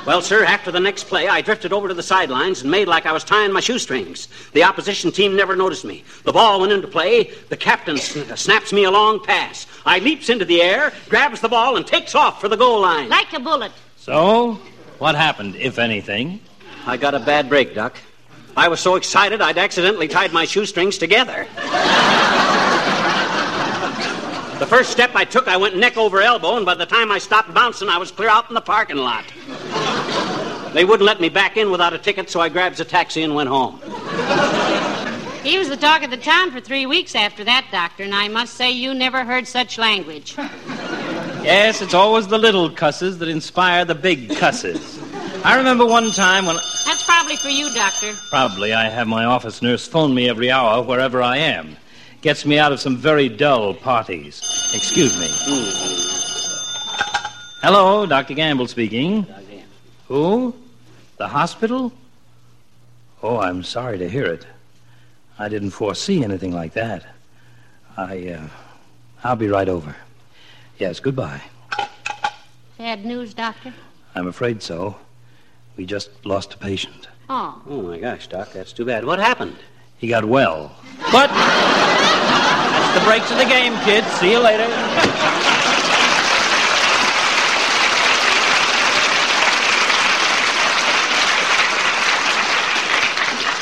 Well, 0.07 0.21
sir, 0.21 0.45
after 0.45 0.71
the 0.71 0.79
next 0.79 1.03
play, 1.03 1.27
I 1.27 1.41
drifted 1.41 1.73
over 1.73 1.89
to 1.89 1.93
the 1.93 2.01
sidelines 2.01 2.61
and 2.61 2.71
made 2.71 2.87
like 2.87 3.05
I 3.05 3.11
was 3.11 3.25
tying 3.25 3.51
my 3.51 3.59
shoestrings. 3.59 4.29
The 4.53 4.63
opposition 4.63 5.11
team 5.11 5.35
never 5.35 5.53
noticed 5.53 5.83
me. 5.83 6.05
The 6.23 6.31
ball 6.31 6.61
went 6.61 6.71
into 6.71 6.87
play. 6.87 7.23
The 7.49 7.57
captain 7.57 7.97
sn- 7.97 8.31
uh, 8.31 8.37
snaps 8.37 8.71
me 8.71 8.85
a 8.85 8.89
long 8.89 9.21
pass. 9.21 9.67
I 9.85 9.99
leaps 9.99 10.29
into 10.29 10.45
the 10.45 10.61
air, 10.61 10.93
grabs 11.09 11.41
the 11.41 11.49
ball, 11.49 11.75
and 11.75 11.85
takes 11.85 12.15
off 12.15 12.39
for 12.39 12.47
the 12.47 12.55
goal 12.55 12.79
line. 12.79 13.09
Like 13.09 13.33
a 13.33 13.39
bullet. 13.41 13.73
So, 13.97 14.57
what 14.97 15.15
happened, 15.15 15.57
if 15.57 15.77
anything? 15.77 16.39
I 16.85 16.95
got 16.95 17.13
a 17.13 17.19
bad 17.19 17.49
break, 17.49 17.75
Doc. 17.75 17.97
I 18.55 18.69
was 18.69 18.79
so 18.79 18.95
excited 18.95 19.41
I'd 19.41 19.57
accidentally 19.57 20.07
tied 20.07 20.31
my 20.31 20.45
shoestrings 20.45 20.97
together. 20.97 21.45
the 24.57 24.67
first 24.67 24.89
step 24.89 25.11
I 25.15 25.25
took, 25.25 25.49
I 25.49 25.57
went 25.57 25.75
neck 25.75 25.97
over 25.97 26.21
elbow, 26.21 26.55
and 26.55 26.65
by 26.65 26.75
the 26.75 26.85
time 26.85 27.11
I 27.11 27.17
stopped 27.17 27.53
bouncing, 27.53 27.89
I 27.89 27.97
was 27.97 28.09
clear 28.09 28.29
out 28.29 28.47
in 28.47 28.53
the 28.53 28.61
parking 28.61 28.95
lot. 28.95 29.25
They 30.77 30.85
wouldn't 30.85 31.07
let 31.07 31.19
me 31.19 31.27
back 31.27 31.57
in 31.57 31.71
without 31.71 31.93
a 31.93 31.97
ticket, 31.97 32.29
so 32.29 32.39
I 32.39 32.49
grabs 32.49 32.79
a 32.79 32.85
taxi 32.85 33.23
and 33.23 33.33
went 33.33 33.49
home. 33.49 33.81
He 35.41 35.57
was 35.57 35.69
the 35.69 35.75
talk 35.75 36.03
of 36.03 36.11
the 36.11 36.17
town 36.17 36.51
for 36.51 36.59
three 36.59 36.85
weeks 36.85 37.15
after 37.15 37.43
that, 37.45 37.65
Doctor, 37.71 38.03
and 38.03 38.13
I 38.13 38.27
must 38.27 38.53
say 38.53 38.69
you 38.69 38.93
never 38.93 39.25
heard 39.25 39.47
such 39.47 39.79
language. 39.79 40.35
Yes, 40.37 41.81
it's 41.81 41.95
always 41.95 42.27
the 42.27 42.37
little 42.37 42.69
cusses 42.69 43.17
that 43.17 43.27
inspire 43.27 43.85
the 43.85 43.95
big 43.95 44.29
cusses. 44.37 44.99
I 45.43 45.57
remember 45.57 45.83
one 45.83 46.11
time 46.11 46.45
when 46.45 46.57
That's 46.85 47.03
probably 47.03 47.37
for 47.37 47.49
you, 47.49 47.73
Doctor. 47.73 48.13
probably 48.29 48.73
I 48.73 48.87
have 48.87 49.07
my 49.07 49.25
office 49.25 49.63
nurse 49.63 49.87
phone 49.87 50.13
me 50.13 50.29
every 50.29 50.51
hour 50.51 50.83
wherever 50.83 51.23
I 51.23 51.37
am. 51.37 51.75
Gets 52.21 52.45
me 52.45 52.59
out 52.59 52.71
of 52.71 52.79
some 52.79 52.97
very 52.97 53.29
dull 53.29 53.73
parties. 53.73 54.43
Excuse 54.75 55.19
me. 55.19 55.27
Hmm. 55.27 55.87
Hello, 57.63 58.05
Dr. 58.05 58.35
Gamble 58.35 58.67
speaking. 58.67 59.25
Who? 60.07 60.53
The 61.17 61.27
hospital? 61.27 61.91
Oh, 63.23 63.37
I'm 63.39 63.63
sorry 63.63 63.97
to 63.97 64.07
hear 64.07 64.25
it. 64.25 64.45
I 65.39 65.49
didn't 65.49 65.71
foresee 65.71 66.23
anything 66.23 66.53
like 66.53 66.73
that. 66.73 67.05
I, 67.95 68.29
uh, 68.29 68.47
I'll 69.23 69.35
be 69.35 69.47
right 69.47 69.67
over. 69.67 69.95
Yes, 70.77 70.99
goodbye. 70.99 71.41
Bad 72.77 73.03
news, 73.03 73.33
Doctor? 73.33 73.73
I'm 74.13 74.27
afraid 74.27 74.61
so. 74.61 74.95
We 75.75 75.85
just 75.85 76.11
lost 76.25 76.53
a 76.53 76.57
patient. 76.57 77.07
Oh. 77.29 77.61
Oh, 77.67 77.81
my 77.81 77.97
gosh, 77.97 78.27
Doc, 78.27 78.51
that's 78.53 78.71
too 78.71 78.85
bad. 78.85 79.03
What 79.03 79.19
happened? 79.19 79.57
He 79.97 80.07
got 80.07 80.23
well. 80.23 80.75
But 81.11 81.29
that's 81.29 82.99
the 82.99 83.05
breaks 83.05 83.31
of 83.31 83.37
the 83.37 83.45
game, 83.45 83.73
kids. 83.83 84.07
See 84.19 84.31
you 84.31 84.39
later. 84.39 84.67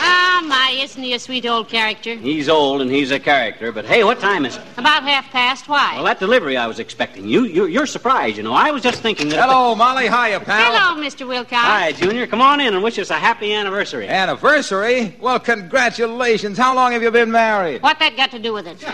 Ah, 0.08 0.44
my, 0.46 0.85
isn't 0.96 1.04
he 1.04 1.14
a 1.14 1.20
sweet 1.20 1.46
old 1.46 1.68
character? 1.68 2.16
He's 2.16 2.48
old 2.48 2.82
and 2.82 2.90
he's 2.90 3.12
a 3.12 3.20
character, 3.20 3.74
but 3.74 3.84
hey, 3.84 4.06
what 4.06 4.18
time 4.22 4.46
is 4.46 4.56
it? 4.56 4.62
About 4.78 5.04
half 5.04 5.30
past. 5.30 5.68
Why? 5.68 5.96
Well, 5.96 6.06
that 6.06 6.20
delivery 6.20 6.56
I 6.56 6.68
was 6.68 6.80
expecting. 6.80 7.28
You, 7.28 7.44
you 7.44 7.66
you're 7.66 7.86
surprised, 7.86 8.38
you 8.38 8.44
know. 8.44 8.54
I 8.54 8.72
was 8.72 8.82
just 8.82 9.02
thinking 9.02 9.28
that. 9.28 9.42
Hello, 9.42 9.76
Molly. 9.76 10.04
Hiya, 10.04 10.40
pal. 10.40 10.72
Hello, 10.72 11.04
Mr. 11.06 11.28
Wilcox. 11.28 11.62
Hi, 11.62 11.92
Junior. 11.92 12.28
Come 12.28 12.40
on 12.40 12.62
in 12.62 12.74
and 12.74 12.82
wish 12.82 12.98
us 12.98 13.10
a 13.10 13.16
happy 13.16 13.52
anniversary. 13.52 14.08
Anniversary? 14.08 15.18
Well, 15.20 15.38
congratulations. 15.38 16.58
How 16.58 16.74
long 16.74 16.94
have 16.94 17.04
you 17.04 17.12
been 17.12 17.30
married? 17.30 17.82
What 17.82 18.00
that 18.00 18.16
got 18.16 18.32
to 18.32 18.40
do 18.40 18.54
with 18.54 18.66
it? 18.66 18.82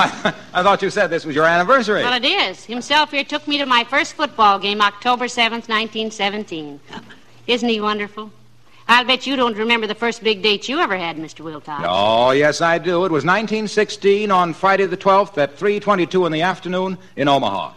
I, 0.00 0.32
I 0.54 0.62
thought 0.62 0.80
you 0.80 0.90
said 0.90 1.08
this 1.08 1.24
was 1.24 1.34
your 1.34 1.46
anniversary. 1.46 2.02
Well, 2.02 2.14
it 2.14 2.24
is. 2.24 2.64
Himself 2.64 3.10
here 3.10 3.24
took 3.24 3.48
me 3.48 3.58
to 3.58 3.66
my 3.66 3.82
first 3.82 4.12
football 4.12 4.60
game, 4.60 4.80
October 4.80 5.24
7th, 5.24 5.66
1917. 5.68 6.78
Isn't 7.48 7.68
he 7.68 7.80
wonderful? 7.80 8.30
I'll 8.88 9.04
bet 9.04 9.26
you 9.26 9.36
don't 9.36 9.56
remember 9.56 9.86
the 9.86 9.94
first 9.94 10.24
big 10.24 10.42
date 10.42 10.66
you 10.66 10.78
ever 10.78 10.96
had, 10.96 11.18
Mr. 11.18 11.40
Wilcox. 11.40 11.84
Oh, 11.86 12.30
yes, 12.30 12.62
I 12.62 12.78
do. 12.78 13.04
It 13.04 13.12
was 13.12 13.24
1916 13.24 14.30
on 14.30 14.54
Friday 14.54 14.86
the 14.86 14.96
12th 14.96 15.36
at 15.36 15.58
3.22 15.58 16.24
in 16.24 16.32
the 16.32 16.40
afternoon 16.40 16.96
in 17.14 17.28
Omaha. 17.28 17.74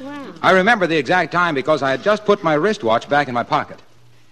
Wow. 0.00 0.32
I 0.42 0.52
remember 0.52 0.86
the 0.86 0.96
exact 0.96 1.32
time 1.32 1.54
because 1.54 1.82
I 1.82 1.90
had 1.90 2.02
just 2.02 2.24
put 2.24 2.42
my 2.42 2.54
wristwatch 2.54 3.08
back 3.08 3.28
in 3.28 3.34
my 3.34 3.42
pocket. 3.42 3.80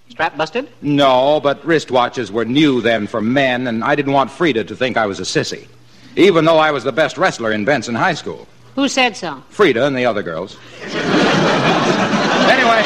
Strap 0.09 0.37
busted? 0.39 0.71
No, 0.81 1.41
but 1.41 1.63
wristwatches 1.63 2.31
were 2.31 2.45
new 2.47 2.81
then 2.81 3.07
for 3.07 3.21
men, 3.21 3.67
and 3.67 3.85
I 3.85 3.95
didn't 3.95 4.13
want 4.13 4.31
Frida 4.31 4.65
to 4.65 4.77
think 4.77 4.97
I 4.97 5.07
was 5.07 5.21
a 5.21 5.25
sissy, 5.25 5.67
even 6.17 6.47
though 6.47 6.59
I 6.59 6.71
was 6.71 6.85
the 6.85 6.93
best 6.93 7.19
wrestler 7.19 7.53
in 7.53 7.65
Benson 7.65 7.95
High 7.95 8.15
School. 8.15 8.47
Who 8.77 8.89
said 8.89 9.17
so? 9.17 9.43
Frida 9.51 9.87
and 9.87 9.97
the 9.97 10.07
other 10.07 10.23
girls. 10.23 10.57
anyway. 10.83 12.85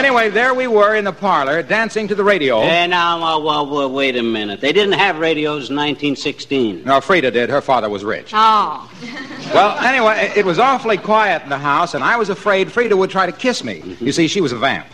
Anyway, 0.00 0.30
there 0.30 0.54
we 0.54 0.66
were 0.66 0.96
in 0.96 1.04
the 1.04 1.12
parlor 1.12 1.62
dancing 1.62 2.08
to 2.08 2.14
the 2.14 2.24
radio. 2.24 2.62
Eh, 2.62 2.86
now, 2.86 3.22
uh, 3.22 3.38
well, 3.38 3.66
well, 3.66 3.92
wait 3.92 4.16
a 4.16 4.22
minute. 4.22 4.58
They 4.58 4.72
didn't 4.72 4.94
have 4.94 5.18
radios 5.18 5.68
in 5.68 5.76
1916. 5.76 6.84
No, 6.84 7.02
Frida 7.02 7.30
did. 7.30 7.50
Her 7.50 7.60
father 7.60 7.90
was 7.90 8.02
rich. 8.02 8.32
Oh. 8.34 8.90
Well, 9.50 9.76
anyway, 9.80 10.32
it 10.36 10.46
was 10.46 10.60
awfully 10.60 10.96
quiet 10.96 11.42
in 11.42 11.48
the 11.48 11.58
house, 11.58 11.94
and 11.94 12.04
I 12.04 12.16
was 12.16 12.28
afraid 12.28 12.70
Frida 12.70 12.96
would 12.96 13.10
try 13.10 13.26
to 13.26 13.32
kiss 13.32 13.64
me. 13.64 13.96
You 13.98 14.12
see, 14.12 14.28
she 14.28 14.40
was 14.40 14.52
a 14.52 14.56
vamp. 14.56 14.86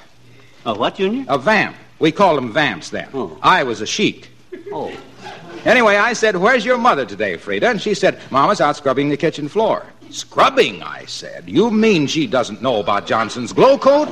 Oh, 0.65 0.75
what, 0.75 0.95
Junior? 0.95 1.27
A 1.29 1.37
vamp. 1.37 1.77
We 1.99 2.11
called 2.11 2.39
them 2.39 2.55
vamps 2.55 2.89
then. 2.89 3.07
Oh. 3.13 3.39
I 3.43 3.65
was 3.65 3.83
a 3.83 3.87
sheik. 3.87 4.31
Oh. 4.73 4.91
Anyway, 5.67 5.97
I 5.97 6.15
said, 6.15 6.37
Where's 6.37 6.65
your 6.65 6.79
mother 6.79 7.05
today, 7.05 7.37
Frida? 7.37 7.69
And 7.69 7.83
she 7.83 7.93
said, 7.93 8.19
Mama's 8.31 8.63
out 8.63 8.77
scrubbing 8.77 9.11
the 9.11 9.17
kitchen 9.19 9.47
floor. 9.47 9.85
Scrubbing, 10.11 10.83
I 10.83 11.05
said. 11.07 11.49
You 11.49 11.71
mean 11.71 12.07
she 12.07 12.27
doesn't 12.27 12.63
know 12.63 12.81
about 12.81 13.07
Johnson's 13.07 13.53
Glo-Coat? 13.53 14.11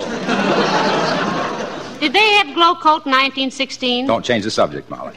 Did 2.01 2.13
they 2.13 2.33
have 2.33 2.55
Glo-Coat 2.55 3.07
in 3.07 3.13
1916? 3.13 4.07
Don't 4.07 4.25
change 4.25 4.45
the 4.45 4.51
subject, 4.51 4.91
Molly. 4.91 5.15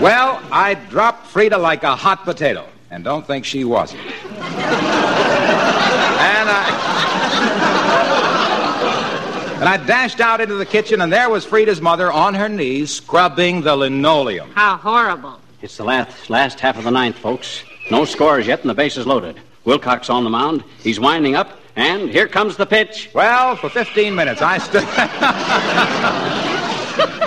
Well, 0.00 0.40
I 0.50 0.74
dropped 0.74 1.26
Frida 1.26 1.58
like 1.58 1.82
a 1.82 1.94
hot 1.94 2.24
potato, 2.24 2.66
and 2.90 3.04
don't 3.04 3.26
think 3.26 3.44
she 3.44 3.64
wasn't. 3.64 4.00
And 4.00 4.14
I. 6.50 6.84
And 9.60 9.68
I 9.68 9.76
dashed 9.76 10.20
out 10.20 10.40
into 10.40 10.54
the 10.54 10.66
kitchen, 10.66 11.00
and 11.00 11.12
there 11.12 11.28
was 11.28 11.44
Frida's 11.44 11.80
mother 11.80 12.12
on 12.12 12.34
her 12.34 12.48
knees 12.48 12.94
scrubbing 12.94 13.62
the 13.62 13.74
linoleum. 13.74 14.50
How 14.52 14.76
horrible. 14.76 15.40
It's 15.62 15.76
the 15.76 15.84
last, 15.84 16.30
last 16.30 16.60
half 16.60 16.78
of 16.78 16.84
the 16.84 16.92
ninth, 16.92 17.16
folks. 17.16 17.64
No 17.90 18.04
scores 18.04 18.46
yet, 18.46 18.60
and 18.60 18.70
the 18.70 18.74
base 18.74 18.96
is 18.96 19.06
loaded. 19.06 19.40
Wilcox 19.64 20.10
on 20.10 20.24
the 20.24 20.30
mound. 20.30 20.64
He's 20.82 20.98
winding 20.98 21.34
up, 21.34 21.60
and 21.76 22.10
here 22.10 22.28
comes 22.28 22.56
the 22.56 22.66
pitch. 22.66 23.10
Well, 23.14 23.56
for 23.56 23.68
15 23.68 24.14
minutes, 24.14 24.42
I 24.42 24.58
stood. 24.58 24.84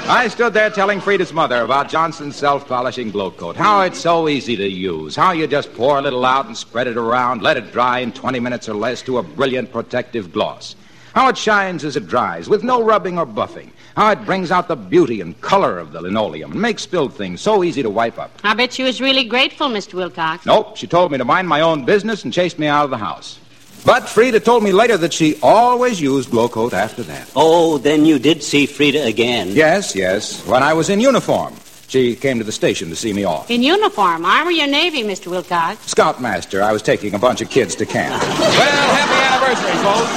I 0.04 0.28
stood 0.28 0.54
there 0.54 0.70
telling 0.70 1.00
Frida's 1.00 1.32
mother 1.32 1.62
about 1.62 1.88
Johnson's 1.88 2.36
self 2.36 2.68
polishing 2.68 3.12
Glo-Coat. 3.12 3.56
How 3.56 3.82
it's 3.82 4.00
so 4.00 4.28
easy 4.28 4.58
to 4.58 4.68
use. 4.68 5.16
How 5.16 5.32
you 5.32 5.48
just 5.48 5.74
pour 5.74 5.98
a 5.98 6.02
little 6.02 6.26
out 6.26 6.48
and 6.48 6.58
spread 6.58 6.88
it 6.88 6.98
around, 6.98 7.42
let 7.42 7.56
it 7.56 7.72
dry 7.72 8.00
in 8.00 8.12
20 8.12 8.40
minutes 8.40 8.68
or 8.68 8.74
less 8.74 9.02
to 9.04 9.20
a 9.20 9.24
brilliant 9.24 9.72
protective 9.72 10.34
gloss. 10.34 10.76
How 11.13 11.27
it 11.27 11.38
shines 11.38 11.84
as 11.84 11.98
it 11.98 12.08
dries, 12.08 12.48
with 12.48 12.63
no 12.63 12.82
rubbing 12.82 13.18
or 13.18 13.25
buffing. 13.25 13.70
How 13.98 14.12
it 14.12 14.24
brings 14.25 14.50
out 14.50 14.70
the 14.70 14.77
beauty 14.77 15.20
and 15.20 15.39
color 15.41 15.77
of 15.77 15.91
the 15.91 16.01
linoleum 16.01 16.53
and 16.53 16.62
makes 16.62 16.84
spilled 16.84 17.13
things 17.13 17.41
so 17.41 17.63
easy 17.63 17.84
to 17.84 17.89
wipe 17.89 18.18
up. 18.18 18.32
I 18.44 18.53
bet 18.53 18.72
she 18.72 18.84
was 18.84 19.01
really 19.01 19.25
grateful, 19.25 19.68
Mr. 19.68 19.96
Wilcox. 19.96 20.46
Nope, 20.46 20.77
she 20.77 20.88
told 20.88 21.12
me 21.12 21.18
to 21.18 21.25
mind 21.25 21.50
my 21.50 21.60
own 21.60 21.84
business 21.84 22.24
and 22.24 22.32
chased 22.32 22.58
me 22.58 22.68
out 22.68 22.86
of 22.86 22.91
the 22.91 22.98
house. 22.98 23.39
But 23.84 24.08
Frida 24.08 24.39
told 24.39 24.63
me 24.63 24.72
later 24.72 24.96
that 24.98 25.12
she 25.12 25.38
always 25.41 26.00
used 26.00 26.32
Glo-Coat 26.32 26.74
after 26.74 27.03
that. 27.03 27.30
Oh, 27.36 27.77
then 27.77 28.06
you 28.06 28.20
did 28.20 28.41
see 28.41 28.65
Frida 28.65 29.03
again. 29.03 29.50
Yes, 29.50 29.96
yes, 29.96 30.46
when 30.46 30.63
I 30.63 30.74
was 30.74 30.89
in 30.89 31.01
uniform. 31.01 31.53
She 31.88 32.15
came 32.15 32.38
to 32.38 32.46
the 32.46 32.53
station 32.53 32.88
to 32.88 32.96
see 32.96 33.12
me 33.12 33.25
off. 33.25 33.51
In 33.51 33.62
uniform, 33.62 34.24
Army 34.24 34.63
or 34.63 34.68
Navy, 34.68 35.03
Mr. 35.03 35.27
Wilcox? 35.27 35.86
Scoutmaster, 35.88 36.63
I 36.63 36.72
was 36.72 36.82
taking 36.82 37.15
a 37.15 37.20
bunch 37.20 37.41
of 37.41 37.50
kids 37.50 37.75
to 37.75 37.86
camp. 37.86 38.22
well, 38.39 38.96
happy 38.96 39.31
anniversary, 39.41 39.77
folks. 39.83 40.12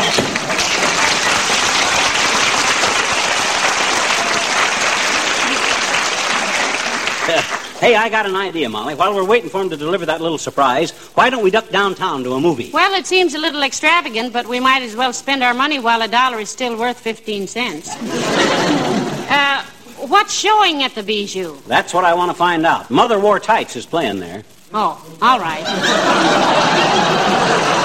Hey, 7.81 7.97
I 7.97 8.09
got 8.09 8.25
an 8.25 8.37
idea, 8.37 8.69
Molly. 8.69 8.95
While 8.95 9.15
we're 9.15 9.27
waiting 9.27 9.51
for 9.51 9.61
him 9.61 9.69
to 9.69 9.77
deliver 9.77 10.07
that 10.07 10.23
little 10.23 10.39
surprise, 10.39 10.93
why 11.15 11.29
don't 11.29 11.45
we 11.45 11.51
duck 11.51 11.69
downtown 11.69 12.25
to 12.25 12.33
a 12.33 12.41
movie? 12.41 12.71
Well, 12.73 12.95
it 12.95 13.07
seems 13.07 13.35
a 13.35 13.39
little 13.39 13.63
extravagant, 13.63 14.33
but 14.33 14.47
we 14.47 14.59
might 14.59 14.81
as 14.83 14.97
well 14.97 15.13
spend 15.13 15.43
our 15.43 15.53
money 15.53 15.79
while 15.81 16.01
a 16.01 16.09
dollar 16.09 16.41
is 16.41 16.49
still 16.49 16.79
worth 16.79 16.99
15 16.99 17.47
cents. 17.47 17.91
uh, 19.31 19.63
what's 19.99 20.33
showing 20.33 20.83
at 20.83 20.95
the 20.95 21.03
Bijou? 21.03 21.59
That's 21.67 21.93
what 21.93 22.05
I 22.05 22.15
want 22.15 22.31
to 22.31 22.37
find 22.37 22.65
out. 22.65 22.91
Mother 22.91 23.19
Wore 23.19 23.39
Tights 23.39 23.77
is 23.77 23.85
playing 23.85 24.19
there. 24.19 24.45
Oh, 24.73 25.05
all 25.21 25.39
right. 25.39 25.65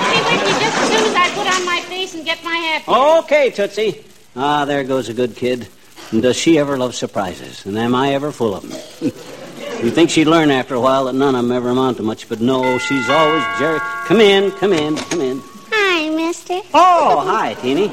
I'll 0.00 0.10
be 0.10 0.18
with 0.22 0.40
you 0.48 0.54
just 0.60 0.76
as 0.76 0.88
soon 0.88 1.04
as 1.06 1.14
I 1.14 1.28
put 1.34 1.46
on 1.46 1.64
my 1.64 1.80
face 1.82 2.14
and 2.14 2.19
get 2.34 2.44
my 2.44 2.54
hat. 2.54 2.84
Okay, 3.24 3.50
Tootsie. 3.50 4.04
Ah, 4.36 4.64
there 4.64 4.84
goes 4.84 5.08
a 5.08 5.14
good 5.14 5.34
kid. 5.36 5.68
And 6.12 6.22
does 6.22 6.36
she 6.36 6.58
ever 6.58 6.76
love 6.76 6.94
surprises? 6.94 7.66
And 7.66 7.78
am 7.78 7.94
I 7.94 8.14
ever 8.14 8.32
full 8.32 8.54
of 8.54 8.62
them? 8.62 8.72
You'd 9.84 9.94
think 9.94 10.10
she'd 10.10 10.26
learn 10.26 10.50
after 10.50 10.74
a 10.74 10.80
while 10.80 11.06
that 11.06 11.14
none 11.14 11.34
of 11.34 11.42
them 11.42 11.52
ever 11.52 11.70
amount 11.70 11.96
to 11.98 12.02
much, 12.02 12.28
but 12.28 12.40
no, 12.40 12.78
she's 12.78 13.08
always 13.08 13.42
Jerry. 13.58 13.78
Come 14.06 14.20
in, 14.20 14.50
come 14.52 14.72
in, 14.72 14.96
come 14.96 15.20
in. 15.20 15.40
Hi, 15.72 16.10
mister. 16.10 16.60
Oh, 16.74 17.24
hi, 17.24 17.54
Teeny. 17.54 17.88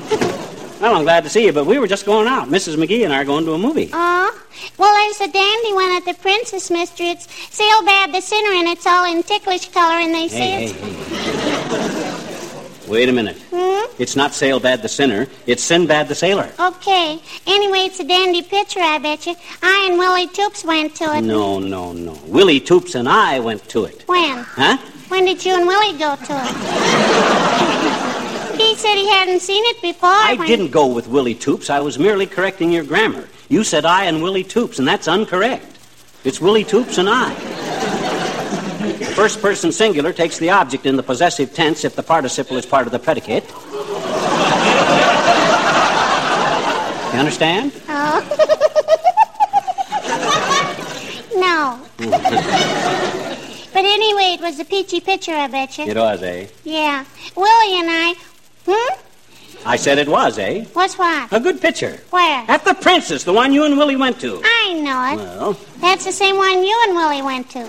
Well, 0.82 0.96
I'm 0.96 1.04
glad 1.04 1.24
to 1.24 1.30
see 1.30 1.46
you, 1.46 1.54
but 1.54 1.66
we 1.66 1.80
were 1.80 1.88
just 1.88 2.06
going 2.06 2.28
out. 2.28 2.50
Mrs. 2.50 2.76
McGee 2.76 3.04
and 3.04 3.14
I 3.14 3.22
are 3.22 3.26
going 3.26 3.46
to 3.46 3.54
a 3.54 3.58
movie. 3.58 3.90
Oh, 3.94 4.42
well, 4.78 4.94
there's 4.94 5.30
a 5.30 5.32
dandy 5.32 5.74
one 5.74 5.92
at 5.96 6.06
the 6.06 6.14
Princess, 6.22 6.70
mister. 6.70 7.04
It's 7.04 7.28
Sailbad 7.28 8.12
the 8.12 8.22
Sinner, 8.22 8.52
and 8.52 8.68
it's 8.68 8.86
all 8.86 9.06
in 9.12 9.24
ticklish 9.24 9.70
color, 9.70 9.96
and 9.96 10.14
they 10.14 10.28
say 10.28 10.38
Hey, 10.38 10.66
it's... 10.66 10.74
hey, 10.74 12.18
hey. 12.20 12.27
Wait 12.88 13.10
a 13.10 13.12
minute. 13.12 13.38
Hmm? 13.52 14.02
It's 14.02 14.16
not 14.16 14.32
Sailbad 14.32 14.82
the 14.82 14.88
Sinner, 14.88 15.28
it's 15.46 15.62
Sinbad 15.64 16.08
the 16.08 16.16
Sailor. 16.16 16.50
Okay. 16.60 17.20
Anyway, 17.46 17.80
it's 17.80 18.00
a 18.00 18.06
dandy 18.06 18.42
picture, 18.42 18.80
I 18.80 18.98
bet 18.98 19.26
you. 19.26 19.36
I 19.62 19.88
and 19.90 20.00
Willie 20.00 20.28
Toops 20.28 20.64
went 20.64 20.96
to 20.96 21.18
it. 21.18 21.22
No, 21.22 21.60
no, 21.60 21.92
no. 21.92 22.14
Willie 22.28 22.62
Toops 22.62 22.96
and 22.96 23.10
I 23.10 23.40
went 23.40 23.68
to 23.70 23.86
it. 23.86 24.04
When? 24.08 24.38
Huh? 24.38 24.78
When 25.10 25.26
did 25.26 25.44
you 25.46 25.56
and 25.56 25.68
Willie 25.68 25.98
go 25.98 26.16
to 26.16 26.34
it? 26.46 26.56
he 28.62 28.76
said 28.76 28.96
he 28.96 29.10
hadn't 29.10 29.42
seen 29.42 29.64
it 29.66 29.82
before. 29.82 30.10
I 30.10 30.36
when- 30.38 30.48
didn't 30.48 30.72
go 30.72 30.88
with 30.88 31.08
Willie 31.08 31.36
Toops. 31.36 31.70
I 31.70 31.82
was 31.82 32.00
merely 32.00 32.26
correcting 32.26 32.72
your 32.72 32.84
grammar. 32.84 33.28
You 33.50 33.64
said 33.64 33.86
I 33.86 34.06
and 34.06 34.22
Willie 34.22 34.44
Toops, 34.44 34.80
and 34.80 34.88
that's 34.88 35.08
incorrect. 35.08 35.66
It's 36.24 36.40
Willie 36.42 36.66
Toops 36.66 36.98
and 36.98 37.10
I. 37.10 37.34
First 39.18 39.42
person 39.42 39.72
singular 39.72 40.14
takes 40.14 40.38
the 40.38 40.52
object 40.52 40.86
in 40.86 40.96
the 40.96 41.02
possessive 41.02 41.52
tense 41.52 41.84
if 41.84 41.96
the 41.96 42.04
participle 42.04 42.56
is 42.56 42.68
part 42.68 42.86
of 42.86 42.92
the 42.92 43.00
predicate. 43.00 43.44
You 47.12 47.20
understand? 47.20 47.74
Oh. 47.90 48.22
no. 51.36 51.80
but 53.74 53.86
anyway, 53.86 54.36
it 54.36 54.42
was 54.42 54.60
a 54.60 54.66
peachy 54.66 55.00
picture, 55.00 55.34
I 55.34 55.48
bet 55.48 55.80
you. 55.80 55.86
It 55.86 55.98
was, 55.98 56.22
eh? 56.22 56.46
Yeah. 56.64 57.04
Willie 57.36 57.80
and 57.80 57.90
I. 57.90 58.14
Hmm? 58.68 59.02
I 59.66 59.78
said 59.78 59.98
it 59.98 60.08
was, 60.08 60.38
eh? 60.38 60.66
What's 60.74 60.96
what? 61.00 61.34
A 61.34 61.40
good 61.40 61.60
picture. 61.60 62.00
Where? 62.12 62.46
At 62.48 62.64
the 62.66 62.76
Princess, 62.76 63.24
the 63.24 63.34
one 63.34 63.52
you 63.52 63.66
and 63.66 63.80
Willie 63.80 63.96
went 63.96 64.20
to. 64.20 64.40
I 64.44 64.74
know 64.74 65.04
it. 65.12 65.18
Well, 65.18 65.58
That's 65.82 66.06
the 66.06 66.12
same 66.12 66.38
one 66.38 66.64
you 66.64 66.84
and 66.88 66.96
Willie 66.96 67.24
went 67.24 67.50
to. 67.52 67.68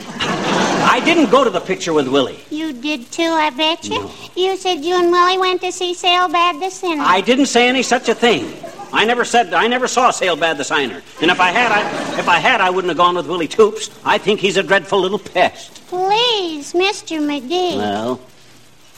I 0.80 1.00
didn't 1.04 1.30
go 1.30 1.44
to 1.44 1.50
the 1.50 1.60
picture 1.60 1.92
with 1.92 2.08
Willie. 2.08 2.38
You 2.50 2.72
did 2.72 3.10
too, 3.10 3.22
I 3.22 3.50
bet 3.50 3.84
you. 3.88 4.10
You 4.36 4.56
said 4.56 4.84
you 4.84 4.94
and 4.94 5.10
Willie 5.10 5.38
went 5.38 5.60
to 5.62 5.72
see 5.72 5.94
Sailbad 5.94 6.60
the 6.60 6.70
Sinner. 6.70 7.02
I 7.04 7.20
didn't 7.20 7.46
say 7.46 7.68
any 7.68 7.82
such 7.82 8.08
a 8.08 8.14
thing. 8.14 8.52
I 8.92 9.04
never 9.04 9.24
said 9.24 9.52
I 9.52 9.66
never 9.66 9.86
saw 9.86 10.10
Sailbad 10.10 10.56
the 10.56 10.64
Signer. 10.64 11.02
And 11.20 11.30
if 11.30 11.40
I 11.40 11.50
had, 11.50 11.72
I, 11.72 12.18
if 12.18 12.28
I 12.28 12.38
had, 12.38 12.60
I 12.60 12.70
wouldn't 12.70 12.88
have 12.88 12.96
gone 12.96 13.16
with 13.16 13.26
Willie 13.26 13.48
Toops. 13.48 13.90
I 14.04 14.16
think 14.18 14.40
he's 14.40 14.56
a 14.56 14.62
dreadful 14.62 15.00
little 15.00 15.18
pest. 15.18 15.86
Please, 15.88 16.72
Mr. 16.72 17.18
McGee. 17.20 17.76
Well, 17.76 18.20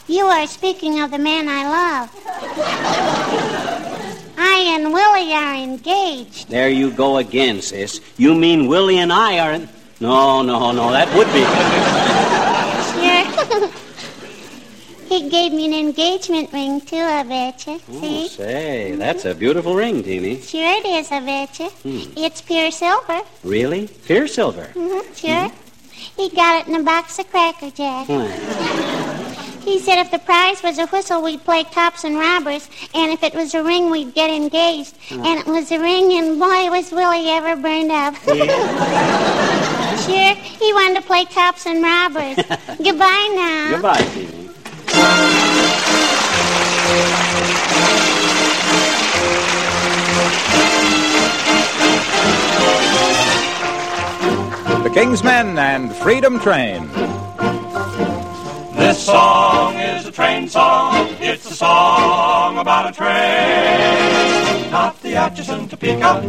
You 0.06 0.26
are 0.26 0.46
speaking 0.46 1.00
of 1.00 1.10
the 1.10 1.18
man 1.18 1.48
I 1.48 1.64
love. 1.68 2.10
I 4.42 4.76
and 4.76 4.92
Willie 4.92 5.32
are 5.32 5.54
engaged. 5.56 6.48
there 6.48 6.70
you 6.70 6.90
go 6.90 7.18
again, 7.18 7.60
sis. 7.60 8.00
You 8.16 8.34
mean 8.34 8.66
Willie 8.68 8.98
and 8.98 9.12
I 9.12 9.38
are 9.38 9.52
in... 9.52 9.68
No, 10.00 10.40
no, 10.42 10.72
no, 10.72 10.90
that 10.92 11.08
would 11.14 11.28
be. 11.36 11.44
Sure. 12.96 13.68
he 15.08 15.28
gave 15.28 15.52
me 15.52 15.66
an 15.66 15.74
engagement 15.74 16.50
ring, 16.54 16.80
too, 16.80 16.96
I 16.96 17.22
bet 17.22 17.66
you. 17.66 17.80
Oh, 17.90 18.00
See? 18.00 18.28
say, 18.28 18.92
that's 18.96 19.26
a 19.26 19.34
beautiful 19.34 19.74
ring, 19.74 20.02
Teeny. 20.02 20.40
Sure 20.40 20.78
it 20.78 20.86
is, 20.86 21.12
I 21.12 21.20
bet 21.20 21.58
you. 21.58 21.68
Hmm. 21.68 22.12
It's 22.16 22.40
pure 22.40 22.70
silver. 22.70 23.20
Really? 23.44 23.88
Pure 24.06 24.28
silver. 24.28 24.64
hmm 24.72 25.00
sure. 25.14 25.50
He 26.16 26.30
got 26.30 26.62
it 26.62 26.68
in 26.68 26.80
a 26.80 26.82
box 26.82 27.18
of 27.18 27.30
Cracker 27.30 27.70
Jack. 27.70 28.08
He 29.60 29.78
said 29.78 29.98
if 29.98 30.10
the 30.10 30.18
prize 30.18 30.62
was 30.62 30.78
a 30.78 30.86
whistle, 30.86 31.22
we'd 31.22 31.44
play 31.44 31.64
cops 31.64 32.04
and 32.04 32.16
robbers, 32.16 32.68
and 32.94 33.12
if 33.12 33.22
it 33.22 33.34
was 33.34 33.54
a 33.54 33.62
ring, 33.62 33.90
we'd 33.90 34.14
get 34.14 34.30
engaged. 34.30 34.96
And 35.10 35.38
it 35.38 35.46
was 35.46 35.70
a 35.70 35.78
ring, 35.78 36.12
and 36.14 36.38
boy, 36.38 36.70
was 36.70 36.90
Willie 36.90 37.28
ever 37.28 37.56
burned 37.56 37.92
up. 37.92 38.14
sure, 40.00 40.34
he 40.34 40.72
wanted 40.72 41.00
to 41.00 41.06
play 41.06 41.24
cops 41.26 41.66
and 41.66 41.82
robbers. 41.82 42.36
Goodbye 42.84 43.32
now. 43.34 43.70
Goodbye, 43.72 44.02
Teeny. 44.14 44.40
The 54.82 54.90
King's 54.94 55.22
Men 55.22 55.58
and 55.58 55.94
Freedom 55.96 56.40
Train. 56.40 56.88
This 58.74 59.04
song 59.04 59.76
is 59.76 60.06
a 60.06 60.10
train 60.10 60.48
song. 60.48 61.14
It's 61.20 61.48
a 61.50 61.54
song 61.54 62.58
about 62.58 62.88
a 62.90 62.92
train. 62.92 64.70
Not 64.72 65.00
the 65.02 65.14
Atchison 65.16 65.68
Topeka. 65.68 66.22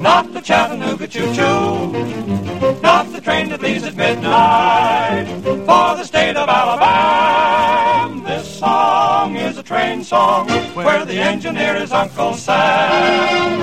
Not 0.00 0.32
the 0.32 0.40
Chattanooga 0.40 1.06
Choo 1.06 1.32
Choo. 1.34 2.47
Not 2.60 3.12
the 3.12 3.20
train 3.20 3.50
that 3.50 3.62
leaves 3.62 3.84
at 3.84 3.94
midnight 3.94 5.26
for 5.44 5.96
the 5.96 6.02
state 6.02 6.36
of 6.36 6.48
Alabama. 6.48 8.20
This 8.26 8.58
song 8.58 9.36
is 9.36 9.58
a 9.58 9.62
train 9.62 10.02
song 10.02 10.48
where 10.74 11.04
the 11.04 11.20
engineer 11.20 11.76
is 11.76 11.92
Uncle 11.92 12.34
Sam. 12.34 13.60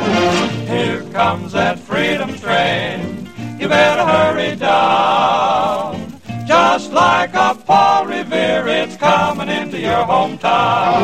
Here 0.68 1.04
comes 1.12 1.52
that 1.52 1.78
freedom 1.78 2.38
train. 2.38 3.30
You 3.60 3.68
better 3.68 4.06
hurry 4.06 4.56
down. 4.56 6.20
Just 6.48 6.94
like 6.94 7.34
a 7.34 7.54
Paul 7.54 8.06
Revere, 8.06 8.66
it's 8.68 8.96
coming 8.96 9.50
into 9.50 9.78
your 9.78 10.06
hometown. 10.06 11.04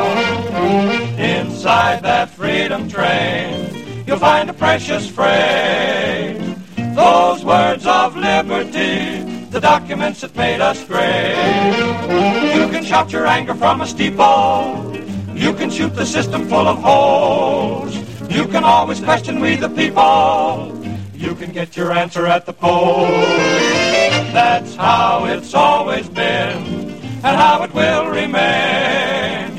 Inside 1.20 2.04
that 2.04 2.30
freedom 2.30 2.88
train, 2.88 4.06
you'll 4.08 4.18
find 4.18 4.50
a 4.50 4.54
precious 4.54 5.10
freight. 5.10 6.51
Those 7.02 7.44
words 7.44 7.88
of 7.88 8.16
liberty, 8.16 9.24
the 9.50 9.60
documents 9.60 10.22
that 10.22 10.36
made 10.36 10.62
us 10.62 10.84
great. 10.84 11.74
You 12.56 12.70
can 12.70 12.84
shout 12.86 13.12
your 13.12 13.26
anger 13.26 13.56
from 13.56 13.82
a 13.82 13.88
steeple. 13.88 14.96
You 15.34 15.52
can 15.54 15.72
shoot 15.72 15.96
the 15.96 16.06
system 16.06 16.48
full 16.48 16.68
of 16.68 16.78
holes. 16.78 17.96
You 18.30 18.46
can 18.46 18.64
always 18.64 19.00
question 19.00 19.40
we 19.40 19.56
the 19.56 19.70
people. 19.70 20.78
You 21.16 21.34
can 21.34 21.52
get 21.52 21.76
your 21.76 21.92
answer 21.92 22.28
at 22.28 22.46
the 22.46 22.54
polls. 22.54 23.10
That's 24.32 24.76
how 24.76 25.26
it's 25.26 25.56
always 25.56 26.08
been, 26.08 26.62
and 27.26 27.36
how 27.44 27.64
it 27.64 27.74
will 27.74 28.10
remain. 28.10 29.50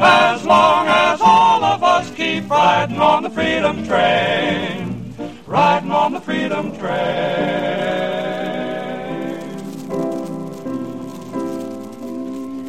As 0.00 0.44
long 0.46 0.86
as 0.86 1.20
all 1.20 1.64
of 1.64 1.82
us 1.82 2.08
keep 2.12 2.48
riding 2.48 3.00
on 3.00 3.24
the 3.24 3.30
freedom 3.30 3.84
train, 3.84 4.85
riding 5.56 5.90
on 5.90 6.12
the 6.12 6.20
freedom 6.20 6.76
train. 6.76 6.90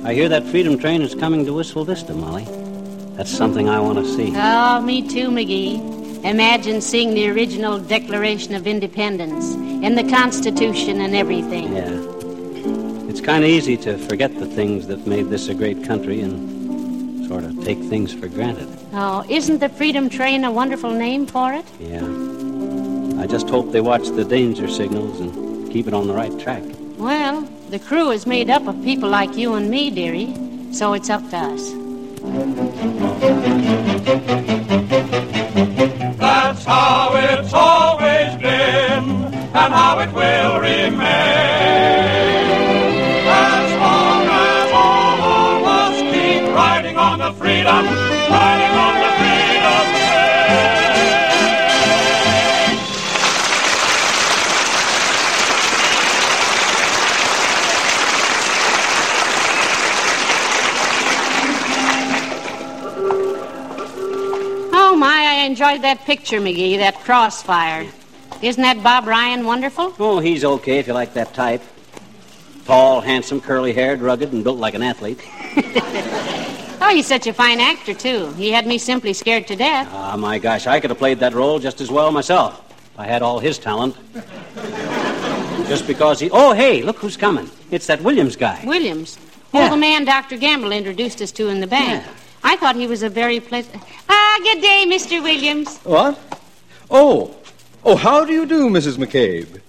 I 0.05 0.13
hear 0.13 0.29
that 0.29 0.45
freedom 0.45 0.79
train 0.79 1.01
is 1.01 1.13
coming 1.13 1.45
to 1.45 1.53
Wistful 1.53 1.83
Vista, 1.83 2.13
Molly. 2.13 2.45
That's 3.17 3.29
something 3.29 3.67
I 3.67 3.81
want 3.81 3.97
to 3.99 4.05
see. 4.05 4.31
Oh, 4.33 4.79
me 4.79 5.05
too, 5.05 5.27
McGee. 5.27 6.23
Imagine 6.23 6.79
seeing 6.79 7.13
the 7.13 7.29
original 7.29 7.77
Declaration 7.77 8.55
of 8.55 8.65
Independence 8.65 9.55
and 9.55 9.97
the 9.97 10.09
Constitution 10.09 11.01
and 11.01 11.13
everything. 11.13 11.75
Yeah. 11.75 13.09
It's 13.09 13.19
kind 13.19 13.43
of 13.43 13.49
easy 13.49 13.75
to 13.77 13.97
forget 13.97 14.33
the 14.39 14.45
things 14.45 14.87
that 14.87 15.05
made 15.05 15.29
this 15.29 15.49
a 15.49 15.53
great 15.53 15.83
country 15.83 16.21
and 16.21 17.27
sort 17.27 17.43
of 17.43 17.61
take 17.65 17.79
things 17.79 18.13
for 18.13 18.29
granted. 18.29 18.69
Oh, 18.93 19.25
isn't 19.27 19.59
the 19.59 19.67
Freedom 19.67 20.07
Train 20.09 20.45
a 20.45 20.51
wonderful 20.51 20.91
name 20.91 21.25
for 21.25 21.53
it? 21.53 21.65
Yeah. 21.81 22.26
I 23.19 23.25
just 23.27 23.49
hope 23.49 23.71
they 23.71 23.81
watch 23.81 24.07
the 24.09 24.23
danger 24.23 24.67
signals 24.67 25.19
and 25.19 25.71
keep 25.71 25.87
it 25.87 25.93
on 25.93 26.07
the 26.07 26.13
right 26.13 26.37
track. 26.39 26.63
Well, 26.97 27.41
the 27.69 27.79
crew 27.79 28.11
is 28.11 28.25
made 28.27 28.49
up 28.49 28.67
of 28.67 28.81
people 28.83 29.09
like 29.09 29.35
you 29.35 29.55
and 29.55 29.69
me, 29.69 29.89
dearie, 29.89 30.33
so 30.71 30.93
it's 30.93 31.09
up 31.09 31.27
to 31.31 31.37
us. 31.37 31.73
Picture, 66.27 66.43
McGee, 66.43 66.77
that 66.77 66.93
crossfire. 67.05 67.89
Isn't 68.41 68.61
that 68.61 68.83
Bob 68.83 69.07
Ryan 69.07 69.45
wonderful? 69.45 69.95
Oh, 69.97 70.19
he's 70.19 70.43
okay 70.43 70.77
if 70.77 70.87
you 70.87 70.91
like 70.91 71.13
that 71.13 71.33
type. 71.33 71.61
Tall, 72.65 72.99
handsome, 72.99 73.39
curly 73.39 73.71
haired, 73.71 74.01
rugged, 74.01 74.33
and 74.33 74.43
built 74.43 74.57
like 74.57 74.73
an 74.73 74.83
athlete. 74.83 75.21
Oh, 76.79 76.95
he's 76.95 77.07
such 77.07 77.27
a 77.27 77.33
fine 77.33 77.59
actor, 77.59 77.93
too. 77.93 78.31
He 78.33 78.49
had 78.49 78.65
me 78.65 78.77
simply 78.77 79.11
scared 79.11 79.45
to 79.47 79.57
death. 79.57 79.89
Ah, 79.91 80.15
my 80.15 80.39
gosh, 80.39 80.67
I 80.67 80.79
could 80.79 80.89
have 80.89 80.99
played 80.99 81.19
that 81.19 81.33
role 81.33 81.59
just 81.59 81.81
as 81.81 81.91
well 81.91 82.11
myself 82.11 82.63
if 82.93 82.99
I 82.99 83.05
had 83.05 83.21
all 83.21 83.39
his 83.39 83.57
talent. 83.57 83.97
just 85.67 85.85
because 85.85 86.21
he. 86.21 86.29
Oh, 86.31 86.53
hey, 86.53 86.83
look 86.83 86.97
who's 86.97 87.17
coming. 87.17 87.49
It's 87.71 87.87
that 87.87 87.99
Williams 88.01 88.37
guy. 88.37 88.63
Williams. 88.63 89.17
Yeah. 89.53 89.67
Oh, 89.67 89.71
the 89.71 89.75
man 89.75 90.05
Dr. 90.05 90.37
Gamble 90.37 90.71
introduced 90.71 91.21
us 91.21 91.33
to 91.33 91.49
in 91.49 91.59
the 91.59 91.67
bank. 91.67 92.05
Yeah. 92.05 92.13
I 92.43 92.55
thought 92.55 92.77
he 92.77 92.87
was 92.87 93.03
a 93.03 93.09
very 93.09 93.41
pleasant. 93.41 93.83
Ah, 94.37 94.43
good 94.43 94.61
day, 94.61 94.85
Mr. 94.87 95.23
Williams. 95.23 95.77
What? 95.79 96.19
Oh. 96.91 97.35
Oh, 97.83 97.95
how 97.95 98.23
do 98.23 98.33
you 98.33 98.45
do, 98.45 98.69
Mrs. 98.69 98.97
McCabe? 98.97 99.61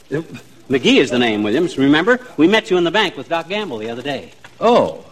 McGee 0.69 0.99
is 0.99 1.11
the 1.11 1.19
name, 1.19 1.43
Williams. 1.43 1.79
Remember? 1.79 2.21
We 2.37 2.49
met 2.49 2.71
you 2.71 2.77
in 2.77 2.85
the 2.85 2.91
bank 2.91 3.17
with 3.17 3.31
Doc 3.31 3.49
Gamble 3.49 3.79
the 3.79 3.89
other 3.89 4.03
day. 4.03 4.33
Oh. 4.61 5.07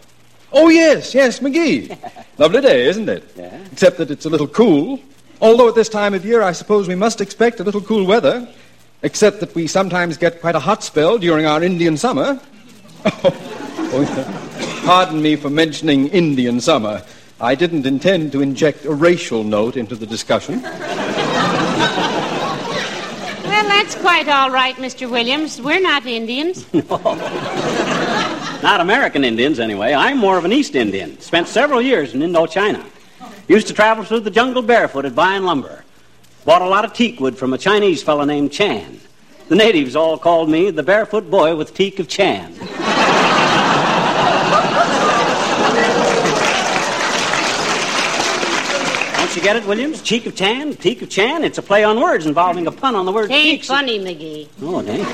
Oh, 0.53 0.69
yes, 0.69 1.15
yes, 1.15 1.41
McGee. 1.41 1.97
Lovely 2.39 2.61
day, 2.61 2.87
isn't 2.87 3.09
it? 3.09 3.33
Yeah. 3.35 3.59
Except 3.73 3.97
that 3.97 4.11
it's 4.11 4.27
a 4.27 4.29
little 4.29 4.47
cool. 4.47 5.01
Although 5.41 5.69
at 5.69 5.75
this 5.75 5.89
time 5.89 6.13
of 6.13 6.23
year, 6.27 6.43
I 6.43 6.53
suppose 6.53 6.87
we 6.87 6.95
must 6.95 7.23
expect 7.23 7.59
a 7.59 7.65
little 7.65 7.81
cool 7.81 8.05
weather. 8.05 8.47
Except 9.03 9.41
that 9.41 9.55
we 9.55 9.67
sometimes 9.67 10.19
get 10.19 10.43
quite 10.43 10.55
a 10.55 10.61
hot 10.61 10.83
spell 10.85 11.17
during 11.17 11.47
our 11.47 11.63
Indian 11.63 11.97
summer. 11.97 12.41
Oh, 13.89 14.83
pardon 14.85 15.23
me 15.23 15.37
for 15.37 15.49
mentioning 15.49 16.09
Indian 16.09 16.61
summer. 16.61 17.05
I 17.41 17.55
didn't 17.55 17.85
intend 17.85 18.33
to 18.33 18.41
inject 18.41 18.87
a 18.87 18.95
racial 18.95 19.45
note 19.45 19.77
into 19.77 19.95
the 19.95 20.07
discussion. 20.07 20.63
Well, 20.63 20.73
that's 23.69 23.95
quite 23.97 24.29
all 24.29 24.51
right, 24.51 24.75
Mr. 24.77 25.11
Williams. 25.11 25.61
We're 25.61 25.81
not 25.81 26.07
Indians. 26.07 26.73
no. 26.73 26.83
Not 28.63 28.81
American 28.81 29.23
Indians, 29.23 29.61
anyway. 29.61 29.93
I'm 29.93 30.17
more 30.17 30.39
of 30.39 30.47
an 30.47 30.53
East 30.53 30.75
Indian. 30.75 31.21
Spent 31.21 31.47
several 31.47 31.83
years 31.83 32.15
in 32.15 32.21
Indochina. 32.21 32.85
Used 33.49 33.67
to 33.69 33.75
travel 33.75 34.03
through 34.03 34.21
the 34.21 34.31
jungle 34.31 34.63
barefooted 34.63 35.15
buying 35.15 35.43
lumber. 35.43 35.85
Bought 36.47 36.63
a 36.63 36.67
lot 36.67 36.85
of 36.85 36.95
teak 36.95 37.21
wood 37.21 37.37
from 37.37 37.53
a 37.53 37.59
Chinese 37.59 38.03
fellow 38.03 38.25
named 38.25 38.51
Chan. 38.51 38.99
The 39.49 39.57
natives 39.57 39.95
all 39.95 40.17
called 40.17 40.49
me 40.49 40.71
the 40.71 40.83
barefoot 40.83 41.31
boy 41.31 41.55
with 41.55 41.75
teak 41.75 42.01
of 42.01 42.09
Chan. 42.09 42.55
Don't 49.17 49.36
you 49.36 49.36
get 49.47 49.55
it, 49.55 49.65
Williams? 49.69 50.03
Cheek 50.03 50.27
of 50.27 50.35
Chan, 50.35 50.75
teak 50.75 51.03
of 51.03 51.09
Chan. 51.09 51.45
It's 51.45 51.57
a 51.57 51.63
play 51.63 51.85
on 51.85 52.01
words 52.01 52.27
involving 52.27 52.67
a 52.67 52.73
pun 52.73 52.97
on 52.97 53.07
the 53.07 53.13
word 53.13 53.31
Ain't 53.31 53.59
cheeks. 53.59 53.69
funny, 53.69 53.97
McGee. 54.01 54.49
Oh, 54.61 54.83
dang. 54.83 55.05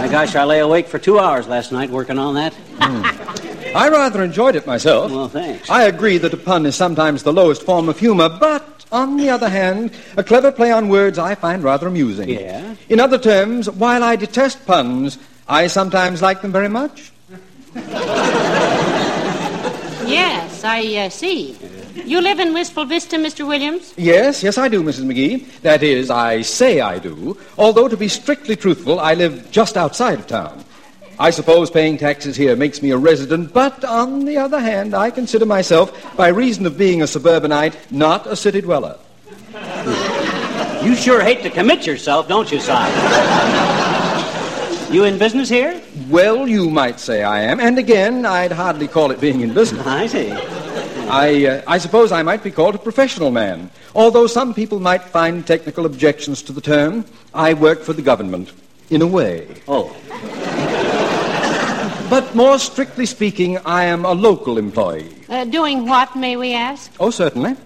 My 0.00 0.08
gosh, 0.10 0.34
I 0.34 0.44
lay 0.44 0.60
awake 0.60 0.86
for 0.88 0.98
two 0.98 1.18
hours 1.18 1.46
last 1.46 1.72
night 1.72 1.90
working 1.90 2.18
on 2.18 2.34
that. 2.36 2.54
I 2.80 3.90
rather 3.90 4.22
enjoyed 4.22 4.56
it 4.56 4.66
myself. 4.66 5.12
Well, 5.12 5.28
thanks. 5.28 5.68
I 5.68 5.84
agree 5.84 6.16
that 6.16 6.32
a 6.32 6.38
pun 6.38 6.64
is 6.64 6.74
sometimes 6.74 7.22
the 7.22 7.34
lowest 7.34 7.64
form 7.64 7.90
of 7.90 7.98
humor, 7.98 8.30
but 8.30 8.86
on 8.90 9.18
the 9.18 9.28
other 9.28 9.50
hand, 9.50 9.90
a 10.16 10.24
clever 10.24 10.50
play 10.50 10.72
on 10.72 10.88
words 10.88 11.18
I 11.18 11.34
find 11.34 11.62
rather 11.62 11.88
amusing. 11.88 12.30
Yeah? 12.30 12.76
In 12.88 12.98
other 12.98 13.18
terms, 13.18 13.68
while 13.68 14.02
I 14.02 14.16
detest 14.16 14.64
puns, 14.64 15.18
I 15.46 15.66
sometimes 15.66 16.22
like 16.22 16.40
them 16.40 16.52
very 16.52 16.70
much. 16.70 17.12
Yes, 20.06 20.64
I 20.64 21.06
uh, 21.06 21.08
see. 21.08 21.56
You 21.94 22.20
live 22.20 22.40
in 22.40 22.54
Wistful 22.54 22.86
Vista, 22.86 23.16
Mr. 23.16 23.46
Williams? 23.46 23.92
Yes, 23.96 24.42
yes, 24.42 24.56
I 24.56 24.68
do, 24.68 24.82
Mrs. 24.82 25.04
McGee. 25.04 25.60
That 25.60 25.82
is, 25.82 26.10
I 26.10 26.42
say 26.42 26.80
I 26.80 26.98
do, 26.98 27.36
although 27.58 27.86
to 27.86 27.96
be 27.96 28.08
strictly 28.08 28.56
truthful, 28.56 28.98
I 28.98 29.14
live 29.14 29.50
just 29.50 29.76
outside 29.76 30.18
of 30.18 30.26
town. 30.26 30.64
I 31.18 31.30
suppose 31.30 31.70
paying 31.70 31.98
taxes 31.98 32.34
here 32.34 32.56
makes 32.56 32.80
me 32.82 32.90
a 32.90 32.96
resident, 32.96 33.52
but 33.52 33.84
on 33.84 34.24
the 34.24 34.38
other 34.38 34.58
hand, 34.58 34.94
I 34.94 35.10
consider 35.10 35.44
myself, 35.44 36.16
by 36.16 36.28
reason 36.28 36.64
of 36.64 36.78
being 36.78 37.02
a 37.02 37.06
suburbanite, 37.06 37.76
not 37.92 38.26
a 38.26 38.36
city 38.36 38.62
dweller. 38.62 38.98
You 40.82 40.96
sure 40.96 41.22
hate 41.22 41.42
to 41.42 41.50
commit 41.50 41.86
yourself, 41.86 42.26
don't 42.26 42.50
you, 42.50 42.58
Si? 42.58 42.72
you 44.90 45.04
in 45.04 45.18
business 45.18 45.48
here? 45.48 45.80
Well, 46.08 46.48
you 46.48 46.70
might 46.70 46.98
say 46.98 47.22
I 47.22 47.42
am, 47.42 47.60
and 47.60 47.78
again, 47.78 48.24
I'd 48.24 48.52
hardly 48.52 48.88
call 48.88 49.10
it 49.10 49.20
being 49.20 49.42
in 49.42 49.52
business. 49.52 49.86
I 49.86 50.06
see. 50.06 50.61
I, 51.10 51.46
uh, 51.46 51.62
I 51.66 51.78
suppose 51.78 52.12
I 52.12 52.22
might 52.22 52.42
be 52.42 52.50
called 52.50 52.74
a 52.74 52.78
professional 52.78 53.30
man, 53.30 53.70
although 53.94 54.26
some 54.26 54.54
people 54.54 54.80
might 54.80 55.02
find 55.02 55.46
technical 55.46 55.84
objections 55.86 56.42
to 56.42 56.52
the 56.52 56.60
term. 56.60 57.04
I 57.34 57.54
work 57.54 57.82
for 57.82 57.92
the 57.92 58.02
government, 58.02 58.52
in 58.90 59.02
a 59.02 59.06
way. 59.06 59.46
Oh, 59.68 59.94
But 62.10 62.34
more 62.34 62.58
strictly 62.58 63.06
speaking, 63.06 63.58
I 63.64 63.84
am 63.84 64.04
a 64.04 64.12
local 64.12 64.58
employee. 64.58 65.08
Uh, 65.28 65.44
doing 65.44 65.86
what, 65.88 66.14
may 66.14 66.36
we 66.36 66.52
ask? 66.52 66.92
Oh, 67.00 67.10
certainly. 67.10 67.56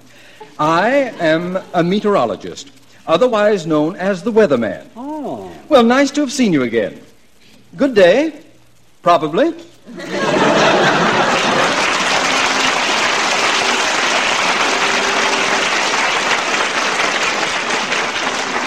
I 0.58 0.88
am 1.20 1.58
a 1.74 1.82
meteorologist, 1.82 2.70
otherwise 3.06 3.66
known 3.66 3.96
as 3.96 4.22
the 4.22 4.32
weatherman. 4.32 4.86
oh. 4.96 5.50
Well, 5.68 5.82
nice 5.82 6.12
to 6.12 6.20
have 6.20 6.32
seen 6.32 6.52
you 6.52 6.62
again. 6.62 7.00
Good 7.76 7.94
day. 7.94 8.32
Probably. 9.02 9.52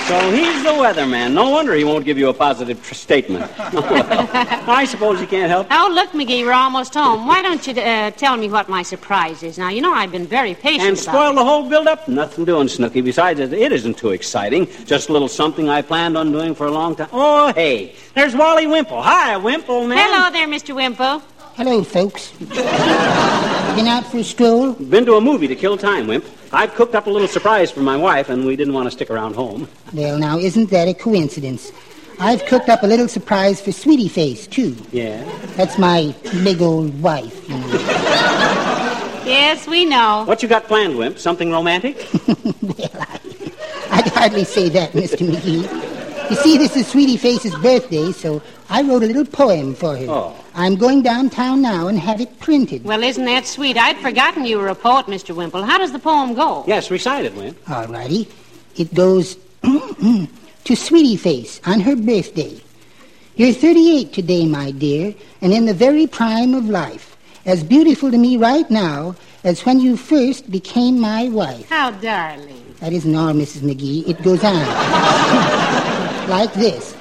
So 0.10 0.32
he's 0.32 0.64
the 0.64 0.70
weatherman. 0.70 1.34
No 1.34 1.52
wonder 1.52 1.76
he 1.76 1.84
won't 1.84 2.04
give 2.04 2.18
you 2.18 2.30
a 2.30 2.34
positive 2.34 2.84
tr- 2.84 2.96
statement. 2.96 3.46
Well, 3.72 3.84
I 4.68 4.84
suppose 4.86 5.20
he 5.20 5.28
can't 5.28 5.52
help. 5.52 5.68
Oh, 5.70 5.92
look, 5.94 6.10
McGee, 6.14 6.44
we're 6.44 6.52
almost 6.52 6.96
home. 6.96 7.28
Why 7.28 7.44
don't 7.44 7.68
you 7.68 7.80
uh, 7.80 8.10
tell 8.10 8.36
me 8.36 8.50
what 8.50 8.68
my 8.70 8.82
surprise 8.82 9.44
is? 9.44 9.60
Now, 9.60 9.70
you 9.70 9.82
know 9.82 9.94
I've 9.94 10.12
been 10.12 10.26
very 10.26 10.56
patient 10.56 10.82
And 10.82 11.00
about 11.00 11.14
spoil 11.14 11.34
the 11.36 11.46
whole 11.46 11.70
build-up? 11.70 12.08
Nothing 12.08 12.46
doing, 12.46 12.68
Snooky. 12.68 13.02
Besides, 13.02 13.40
it 13.40 13.54
it 13.54 13.72
isn't 13.72 14.00
too 14.00 14.10
exciting. 14.10 14.66
Just 14.84 15.10
a 15.10 15.14
little 15.14 15.28
something 15.28 15.70
I 15.70 15.84
planned 15.84 16.18
on 16.18 16.32
doing 16.32 16.56
for 16.56 16.66
a 16.66 16.72
long 16.72 16.96
time. 16.96 17.10
Oh, 17.14 17.54
hey, 17.54 17.94
there's 18.16 18.36
Wally 18.36 18.66
Wimple. 18.66 19.04
Hi, 19.04 19.38
Wimple, 19.38 19.88
man. 19.88 20.00
Hello 20.00 20.32
there, 20.32 20.48
Mr. 20.48 20.74
Wimple. 20.74 21.22
Hello, 21.54 21.84
folks. 21.84 22.34
Been 23.76 23.88
out 23.88 24.06
for 24.06 24.18
a 24.18 24.24
stroll? 24.24 24.74
Been 24.74 25.06
to 25.06 25.16
a 25.16 25.22
movie 25.22 25.48
to 25.48 25.56
kill 25.56 25.78
time, 25.78 26.08
Wimp. 26.08 26.26
I've 26.52 26.74
cooked 26.76 26.96
up 26.96 27.08
a 27.08 27.10
little 27.10 27.28
surprise 27.28 27.72
for 27.72 27.80
my 27.82 27.96
wife, 27.96 28.30
and 28.30 28.46
we 28.46 28.56
didn't 28.56 28.74
want 28.74 28.88
to 28.88 28.92
stick 28.92 29.10
around 29.10 29.36
home. 29.36 29.70
Well, 29.94 30.18
now, 30.18 30.38
isn't 30.38 30.70
that 30.72 30.88
a 30.88 30.94
coincidence? 30.94 31.72
I've 32.20 32.46
cooked 32.46 32.68
up 32.68 32.84
a 32.84 32.88
little 32.88 33.08
surprise 33.08 33.62
for 33.62 33.72
Sweetie 33.72 34.10
Face, 34.10 34.48
too. 34.48 34.76
Yeah? 34.92 35.24
That's 35.56 35.78
my 35.78 36.14
big 36.44 36.62
old 36.62 37.02
wife. 37.02 37.48
you 37.48 37.58
know. 37.58 37.68
Yes, 39.26 39.68
we 39.68 39.86
know. 39.86 40.24
What 40.26 40.42
you 40.44 40.50
got 40.50 40.66
planned, 40.66 40.98
Wimp? 40.98 41.18
Something 41.20 41.52
romantic? 41.52 41.96
well, 42.28 42.90
I, 42.96 43.20
I'd 43.92 44.08
hardly 44.08 44.44
say 44.44 44.70
that, 44.70 44.92
Mr. 44.94 45.30
McGee. 45.30 45.89
You 46.30 46.36
see, 46.36 46.58
this 46.60 46.78
is 46.78 46.86
Sweetie 46.88 47.18
Face's 47.18 47.56
birthday, 47.56 48.12
so 48.12 48.40
I 48.70 48.84
wrote 48.84 49.02
a 49.02 49.08
little 49.08 49.26
poem 49.26 49.74
for 49.74 49.96
him. 49.96 50.12
Oh. 50.12 50.36
I'm 50.54 50.76
going 50.76 51.02
downtown 51.02 51.62
now 51.64 51.88
and 51.88 51.98
have 51.98 52.22
it 52.22 52.40
printed. 52.40 52.84
Well, 52.84 53.02
isn't 53.02 53.26
that 53.26 53.48
sweet? 53.48 53.78
I'd 53.78 53.98
forgotten 53.98 54.46
you 54.46 54.60
were 54.60 54.68
a 54.68 54.76
poet, 54.76 55.08
Mr. 55.08 55.36
Wimple. 55.36 55.64
How 55.64 55.80
does 55.80 55.92
the 55.92 55.98
poem 55.98 56.36
go? 56.36 56.64
Yes, 56.68 56.92
recite 56.92 57.26
it, 57.26 57.34
Wimp. 57.34 57.58
All 57.68 57.88
righty. 57.88 58.28
It 58.76 58.94
goes 58.94 59.38
to 59.64 60.76
Sweetie 60.76 61.18
Face 61.18 61.62
on 61.66 61.80
her 61.80 61.96
birthday. 61.96 62.62
You're 63.36 63.54
38 63.54 64.14
today, 64.14 64.46
my 64.46 64.70
dear, 64.70 65.16
and 65.42 65.52
in 65.52 65.66
the 65.66 65.74
very 65.74 66.06
prime 66.06 66.54
of 66.54 66.70
life. 66.70 67.18
As 67.48 67.64
beautiful 67.64 68.12
to 68.12 68.18
me 68.20 68.38
right 68.38 68.70
now 68.70 69.16
as 69.44 69.66
when 69.66 69.80
you 69.80 69.98
first 69.98 70.52
became 70.52 71.00
my 71.00 71.30
wife. 71.30 71.68
How 71.70 71.90
darling. 71.90 72.76
That 72.82 72.94
isn't 72.94 73.16
all, 73.16 73.34
Mrs. 73.34 73.62
McGee. 73.62 74.08
It 74.08 74.22
goes 74.22 74.44
on. 74.44 75.66
like 76.30 76.54
this. 76.54 76.96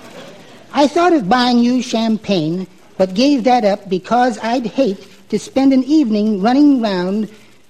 I 0.72 0.88
thought 0.88 1.12
of 1.12 1.28
buying 1.28 1.58
you 1.58 1.82
champagne, 1.82 2.66
but 2.96 3.14
gave 3.14 3.44
that 3.44 3.64
up 3.64 3.88
because 3.88 4.38
I'd 4.38 4.66
hate 4.66 5.06
to 5.28 5.38
spend 5.38 5.72
an 5.72 5.84
evening 5.84 6.40
running 6.40 6.80
round 6.80 7.28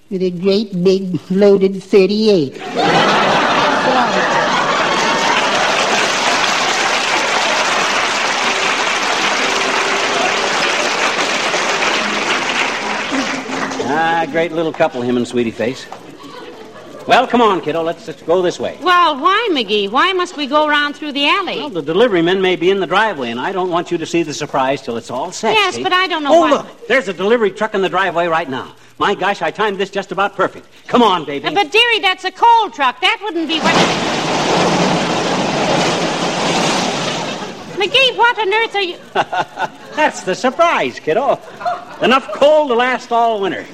with 0.08 0.22
a 0.22 0.30
great 0.30 0.82
big 0.84 1.20
loaded 1.30 1.82
38. 1.82 2.60
Ah, 13.90 14.26
great 14.30 14.52
little 14.52 14.72
couple, 14.72 15.00
him 15.00 15.16
and 15.16 15.26
Sweetie 15.26 15.50
Face. 15.50 15.86
Well, 17.08 17.26
come 17.26 17.40
on, 17.40 17.62
kiddo. 17.62 17.82
Let's, 17.82 18.06
let's 18.06 18.20
go 18.20 18.42
this 18.42 18.60
way. 18.60 18.76
Well, 18.82 19.18
why, 19.18 19.48
McGee? 19.52 19.90
Why 19.90 20.12
must 20.12 20.36
we 20.36 20.46
go 20.46 20.66
around 20.68 20.92
through 20.94 21.12
the 21.12 21.26
alley? 21.26 21.56
Well, 21.56 21.70
the 21.70 21.80
delivery 21.80 22.20
men 22.20 22.42
may 22.42 22.54
be 22.54 22.68
in 22.70 22.80
the 22.80 22.86
driveway, 22.86 23.30
and 23.30 23.40
I 23.40 23.50
don't 23.50 23.70
want 23.70 23.90
you 23.90 23.96
to 23.96 24.04
see 24.04 24.22
the 24.22 24.34
surprise 24.34 24.82
till 24.82 24.98
it's 24.98 25.10
all 25.10 25.32
set. 25.32 25.54
yes, 25.54 25.76
see? 25.76 25.82
but 25.82 25.94
I 25.94 26.06
don't 26.06 26.22
know 26.22 26.34
Oh, 26.34 26.40
why. 26.40 26.50
look. 26.50 26.86
There's 26.86 27.08
a 27.08 27.14
delivery 27.14 27.50
truck 27.50 27.74
in 27.74 27.80
the 27.80 27.88
driveway 27.88 28.26
right 28.26 28.48
now. 28.48 28.74
My 28.98 29.14
gosh, 29.14 29.40
I 29.40 29.50
timed 29.50 29.78
this 29.78 29.88
just 29.88 30.12
about 30.12 30.36
perfect. 30.36 30.66
Come 30.86 31.02
on, 31.02 31.24
baby. 31.24 31.46
Uh, 31.46 31.52
But, 31.54 31.72
dearie, 31.72 32.00
that's 32.00 32.24
a 32.24 32.30
coal 32.30 32.68
truck. 32.68 33.00
That 33.00 33.18
wouldn't 33.22 33.48
be 33.48 33.58
what. 33.60 33.74
McGee, 37.78 38.16
what 38.18 38.38
on 38.38 38.52
earth 38.52 38.74
are 38.74 38.82
you. 38.82 38.98
That's 39.94 40.24
the 40.24 40.34
surprise, 40.34 40.98
kiddo. 40.98 41.38
Enough 42.02 42.32
coal 42.32 42.66
to 42.66 42.74
last 42.74 43.12
all 43.12 43.40
winter. 43.40 43.64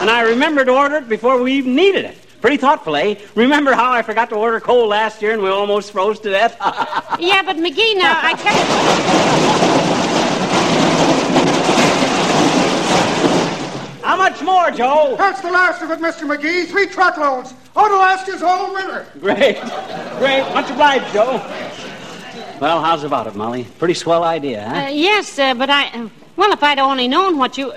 And 0.00 0.08
I 0.10 0.22
remembered 0.22 0.66
to 0.66 0.72
order 0.72 0.96
it 0.96 1.08
before 1.08 1.40
we 1.40 1.52
even 1.54 1.74
needed 1.74 2.04
it. 2.06 2.16
Pretty 2.40 2.56
thoughtful, 2.56 2.96
eh? 2.96 3.16
Remember 3.34 3.74
how 3.74 3.92
I 3.92 4.00
forgot 4.00 4.30
to 4.30 4.34
order 4.34 4.60
coal 4.60 4.88
last 4.88 5.20
year 5.20 5.32
and 5.32 5.42
we 5.42 5.50
almost 5.50 5.92
froze 5.92 6.18
to 6.20 6.30
death? 6.30 6.56
Yeah, 7.20 7.42
but 7.42 7.56
McGee, 7.56 7.98
now, 7.98 8.18
I 8.22 8.32
kept. 8.32 9.70
how 14.02 14.16
much 14.16 14.40
more, 14.42 14.70
Joe? 14.70 15.16
That's 15.18 15.42
the 15.42 15.50
last 15.50 15.82
of 15.82 15.90
it, 15.90 15.98
Mr. 16.00 16.22
McGee. 16.26 16.66
Three 16.66 16.86
truckloads. 16.86 17.52
Ought 17.76 17.88
to 17.88 17.96
last 17.96 18.26
us 18.30 18.40
all 18.40 18.72
winter. 18.72 19.06
Great. 19.20 19.60
Great. 20.18 20.42
Much 20.54 20.70
obliged, 20.70 21.12
Joe. 21.12 21.32
Well, 22.58 22.82
how's 22.82 23.04
about 23.04 23.26
it, 23.26 23.34
Molly? 23.34 23.64
Pretty 23.78 23.94
swell 23.94 24.24
idea, 24.24 24.66
huh? 24.66 24.86
Uh, 24.86 24.88
yes, 24.88 25.38
uh, 25.38 25.52
but 25.52 25.68
I. 25.68 25.88
Uh, 25.88 26.08
well, 26.36 26.52
if 26.52 26.62
I'd 26.62 26.78
only 26.78 27.06
known 27.06 27.36
what 27.36 27.58
you. 27.58 27.72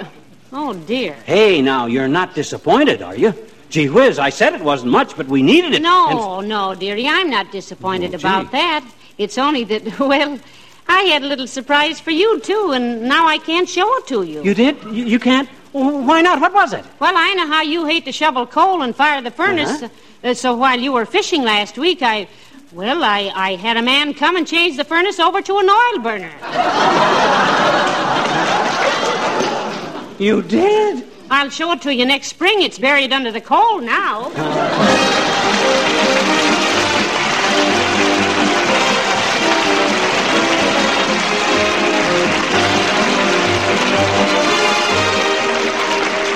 Oh, 0.53 0.73
dear. 0.73 1.13
Hey, 1.25 1.61
now, 1.61 1.87
you're 1.87 2.07
not 2.07 2.35
disappointed, 2.35 3.01
are 3.01 3.15
you? 3.15 3.33
Gee 3.69 3.89
whiz, 3.89 4.19
I 4.19 4.29
said 4.29 4.53
it 4.53 4.61
wasn't 4.61 4.91
much, 4.91 5.17
but 5.17 5.27
we 5.27 5.41
needed 5.41 5.73
it. 5.73 5.81
No, 5.81 6.41
no, 6.41 6.75
dearie, 6.75 7.07
I'm 7.07 7.29
not 7.29 7.51
disappointed 7.51 8.13
Oh, 8.13 8.17
about 8.19 8.51
that. 8.51 8.85
It's 9.17 9.39
only 9.39 9.63
that, 9.63 9.99
well, 9.99 10.39
I 10.87 11.01
had 11.05 11.23
a 11.23 11.25
little 11.25 11.47
surprise 11.47 11.99
for 11.99 12.11
you, 12.11 12.39
too, 12.41 12.71
and 12.71 13.01
now 13.01 13.25
I 13.27 13.39
can't 13.39 13.67
show 13.67 13.97
it 13.97 14.07
to 14.07 14.21
you. 14.21 14.43
You 14.43 14.53
did? 14.53 14.81
You, 14.83 15.05
you 15.05 15.19
can't? 15.19 15.49
Well, 15.73 16.03
Why 16.03 16.21
not? 16.21 16.39
What 16.39 16.53
was 16.53 16.71
it? 16.73 16.85
Well, 16.99 17.13
I 17.17 17.33
know 17.33 17.47
how 17.47 17.63
you 17.63 17.85
hate 17.85 18.05
to 18.05 18.11
shovel 18.11 18.45
coal 18.45 18.83
and 18.83 18.95
fire 18.95 19.23
the 19.23 19.31
furnace. 19.31 19.81
Uh-huh. 19.81 20.29
uh, 20.29 20.33
so 20.35 20.55
while 20.55 20.79
you 20.79 20.91
were 20.91 21.05
fishing 21.07 21.41
last 21.43 21.77
week, 21.79 22.01
I. 22.03 22.27
Well, 22.73 23.03
I, 23.03 23.31
I 23.35 23.55
had 23.55 23.77
a 23.77 23.83
man 23.83 24.15
come 24.15 24.35
and 24.35 24.47
change 24.47 24.77
the 24.77 24.83
furnace 24.83 25.19
over 25.19 25.43
to 25.43 25.57
an 25.59 25.69
oil 25.69 25.99
burner. 25.99 26.31
You 30.23 30.41
did? 30.41 31.05
I'll 31.29 31.49
show 31.49 31.73
it 31.73 31.81
to 31.81 31.93
you 31.93 32.05
next 32.05 32.27
spring. 32.27 32.61
It's 32.61 32.79
buried 32.79 33.11
under 33.11 33.29
the 33.29 33.41
coal 33.41 33.81
now. 33.81 34.29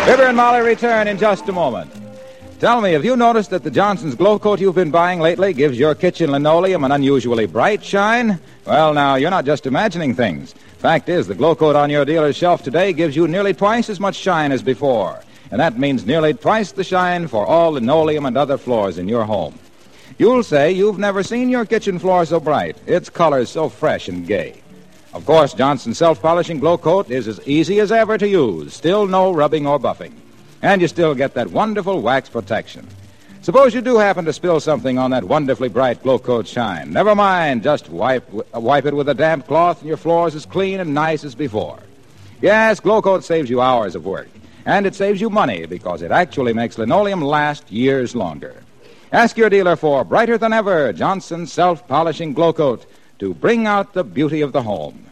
Fibber 0.04 0.24
and 0.24 0.36
Molly 0.36 0.60
return 0.60 1.08
in 1.08 1.18
just 1.18 1.48
a 1.48 1.54
moment. 1.54 2.07
Tell 2.60 2.82
me, 2.82 2.94
have 2.94 3.06
you 3.06 3.16
noticed 3.16 3.52
that 3.52 3.64
the 3.64 3.70
Johnson's 3.70 4.16
Glo-Coat 4.16 4.60
you've 4.60 4.74
been 4.74 4.90
buying 4.90 5.20
lately 5.20 5.54
gives 5.54 5.78
your 5.78 5.94
kitchen 5.94 6.32
linoleum 6.32 6.84
an 6.84 6.92
unusually 6.92 7.46
bright 7.46 7.86
shine? 7.86 8.40
Well, 8.66 8.96
now, 8.96 9.14
you're 9.14 9.30
not 9.30 9.46
just 9.46 9.68
imagining 9.68 10.16
things. 10.16 10.54
Fact 10.80 11.08
is, 11.08 11.28
the 11.28 11.36
Glo-Coat 11.36 11.76
on 11.76 11.92
your 11.92 12.04
dealer's 12.04 12.36
shelf 12.36 12.64
today 12.64 12.94
gives 12.94 13.16
you 13.16 13.28
nearly 13.28 13.54
twice 13.54 13.92
as 13.92 14.00
much 14.00 14.16
shine 14.16 14.52
as 14.52 14.64
before. 14.64 15.22
And 15.52 15.62
that 15.62 15.78
means 15.78 16.08
nearly 16.08 16.34
twice 16.34 16.72
the 16.72 16.84
shine 16.84 17.28
for 17.28 17.46
all 17.46 17.74
linoleum 17.74 18.26
and 18.26 18.36
other 18.36 18.58
floors 18.58 18.98
in 18.98 19.08
your 19.08 19.24
home. 19.24 19.60
You'll 20.18 20.42
say 20.42 20.72
you've 20.72 20.98
never 20.98 21.22
seen 21.22 21.50
your 21.50 21.64
kitchen 21.64 22.00
floor 22.00 22.26
so 22.26 22.40
bright, 22.40 22.76
its 22.88 23.08
colors 23.08 23.52
so 23.52 23.70
fresh 23.70 24.08
and 24.08 24.26
gay. 24.26 24.64
Of 25.14 25.28
course, 25.28 25.54
Johnson's 25.54 26.00
self-polishing 26.00 26.60
Glo-Coat 26.60 27.12
is 27.12 27.28
as 27.28 27.40
easy 27.48 27.80
as 27.80 27.92
ever 27.92 28.18
to 28.18 28.28
use. 28.28 28.74
Still 28.74 29.06
no 29.06 29.32
rubbing 29.32 29.68
or 29.68 29.80
buffing. 29.80 30.14
And 30.62 30.82
you 30.82 30.88
still 30.88 31.14
get 31.14 31.34
that 31.36 31.52
wonderful 31.52 32.02
wax 32.02 32.30
protection. 32.30 32.88
Suppose 33.42 33.74
you 33.74 33.82
do 33.82 33.98
happen 33.98 34.26
to 34.26 34.34
spill 34.34 34.60
something 34.60 34.98
on 34.98 35.12
that 35.12 35.24
wonderfully 35.24 35.70
bright 35.70 36.04
Glo-Coat 36.04 36.48
shine. 36.48 36.92
Never 36.92 37.16
mind, 37.16 37.64
just 37.64 37.90
wipe, 37.90 38.30
wipe 38.54 38.86
it 38.86 38.94
with 38.94 39.08
a 39.08 39.14
damp 39.14 39.48
cloth 39.48 39.80
and 39.80 39.88
your 39.88 39.96
floor's 39.96 40.36
as 40.36 40.46
clean 40.46 40.80
and 40.80 40.94
nice 40.94 41.24
as 41.24 41.36
before. 41.36 41.80
Yes, 42.42 42.80
Glo-Coat 42.80 43.24
saves 43.24 43.50
you 43.50 43.62
hours 43.62 43.96
of 43.96 44.06
work. 44.06 44.28
And 44.66 44.86
it 44.86 44.96
saves 44.96 45.22
you 45.22 45.30
money 45.30 45.66
because 45.66 46.02
it 46.02 46.12
actually 46.12 46.54
makes 46.54 46.78
linoleum 46.78 47.22
last 47.22 47.72
years 47.72 48.16
longer. 48.16 48.64
Ask 49.14 49.38
your 49.38 49.50
dealer 49.50 49.78
for 49.78 50.04
brighter 50.04 50.38
than 50.38 50.52
ever 50.52 50.92
Johnson's 50.92 51.54
self-polishing 51.54 52.34
Glo-Coat 52.34 52.86
to 53.20 53.34
bring 53.34 53.66
out 53.66 53.94
the 53.94 54.04
beauty 54.04 54.42
of 54.42 54.52
the 54.52 54.62
home. 54.62 55.06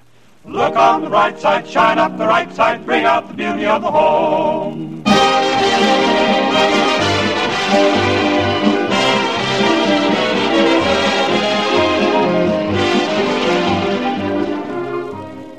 Look 0.44 0.76
on 0.76 1.04
the 1.04 1.10
bright 1.10 1.40
side, 1.40 1.66
shine 1.68 2.00
up 2.00 2.18
the 2.18 2.28
right 2.28 2.52
side, 2.54 2.86
bring 2.86 3.06
out 3.06 3.30
the 3.30 3.34
beauty 3.34 3.66
of 3.66 3.82
the 3.82 3.90
home. 3.90 5.05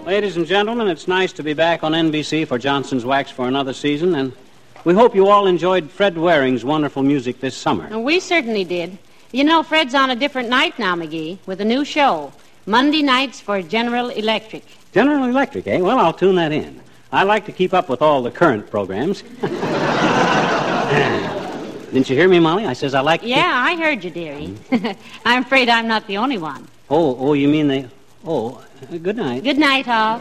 Ladies 0.06 0.38
and 0.38 0.46
gentlemen, 0.46 0.88
it's 0.88 1.06
nice 1.06 1.34
to 1.34 1.42
be 1.42 1.52
back 1.52 1.84
on 1.84 1.92
NBC 1.92 2.48
for 2.48 2.58
Johnson's 2.58 3.04
Wax 3.04 3.30
for 3.30 3.48
another 3.48 3.74
season, 3.74 4.14
and 4.14 4.32
we 4.84 4.94
hope 4.94 5.14
you 5.14 5.26
all 5.26 5.46
enjoyed 5.46 5.90
Fred 5.90 6.14
Waring's 6.14 6.64
wonderful 6.64 7.02
music 7.02 7.40
this 7.40 7.54
summer. 7.54 7.98
We 7.98 8.20
certainly 8.20 8.64
did. 8.64 8.96
You 9.32 9.44
know, 9.44 9.62
Fred's 9.62 9.94
on 9.94 10.08
a 10.08 10.16
different 10.16 10.48
night 10.48 10.78
now, 10.78 10.94
McGee, 10.94 11.36
with 11.44 11.60
a 11.60 11.66
new 11.66 11.84
show. 11.84 12.32
Monday 12.64 13.02
nights 13.02 13.40
for 13.40 13.60
General 13.60 14.08
Electric. 14.08 14.64
General 14.92 15.24
Electric, 15.24 15.66
eh? 15.66 15.80
Well, 15.80 15.98
I'll 15.98 16.14
tune 16.14 16.36
that 16.36 16.50
in. 16.50 16.80
I 17.12 17.24
like 17.24 17.44
to 17.46 17.52
keep 17.52 17.74
up 17.74 17.90
with 17.90 18.00
all 18.00 18.22
the 18.22 18.30
current 18.30 18.70
programs. 18.70 19.22
Didn't 21.92 22.10
you 22.10 22.16
hear 22.16 22.28
me, 22.28 22.38
Molly? 22.38 22.66
I 22.66 22.72
says 22.72 22.94
I 22.94 23.00
like 23.00 23.22
to 23.22 23.28
Yeah, 23.28 23.50
I 23.54 23.76
heard 23.76 24.02
you, 24.02 24.10
dearie. 24.10 24.48
Mm-hmm. 24.48 25.00
I'm 25.24 25.42
afraid 25.42 25.68
I'm 25.68 25.86
not 25.86 26.06
the 26.06 26.16
only 26.16 26.38
one. 26.38 26.66
Oh, 26.90 27.16
oh, 27.18 27.32
you 27.32 27.48
mean 27.48 27.68
they... 27.68 27.88
Oh, 28.24 28.62
good 29.02 29.16
night. 29.16 29.44
Good 29.44 29.58
night, 29.58 29.88
all. 29.88 30.20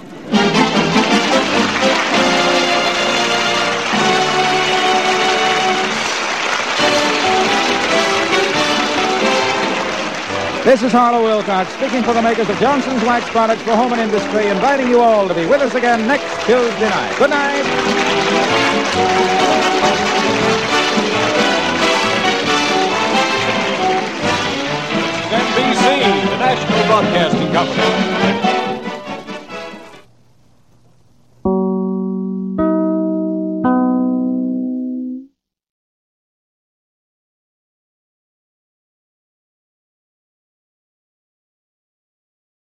This 10.65 10.81
is 10.81 10.91
Harlow 10.91 11.23
Wilcox 11.23 11.71
speaking 11.73 12.01
for 12.01 12.13
the 12.13 12.21
makers 12.23 12.49
of 12.49 12.57
Johnson's 12.57 13.03
Wax 13.03 13.29
Products 13.29 13.61
for 13.61 13.75
Home 13.75 13.93
and 13.93 14.01
Industry, 14.01 14.47
inviting 14.47 14.87
you 14.87 14.99
all 14.99 15.27
to 15.27 15.33
be 15.35 15.45
with 15.45 15.61
us 15.61 15.75
again 15.75 16.07
next 16.07 16.25
Tuesday 16.45 16.89
night. 16.89 17.17
Good 17.19 17.29
night. 17.29 17.65
Broadcasting 26.95 27.51
company. 27.51 28.44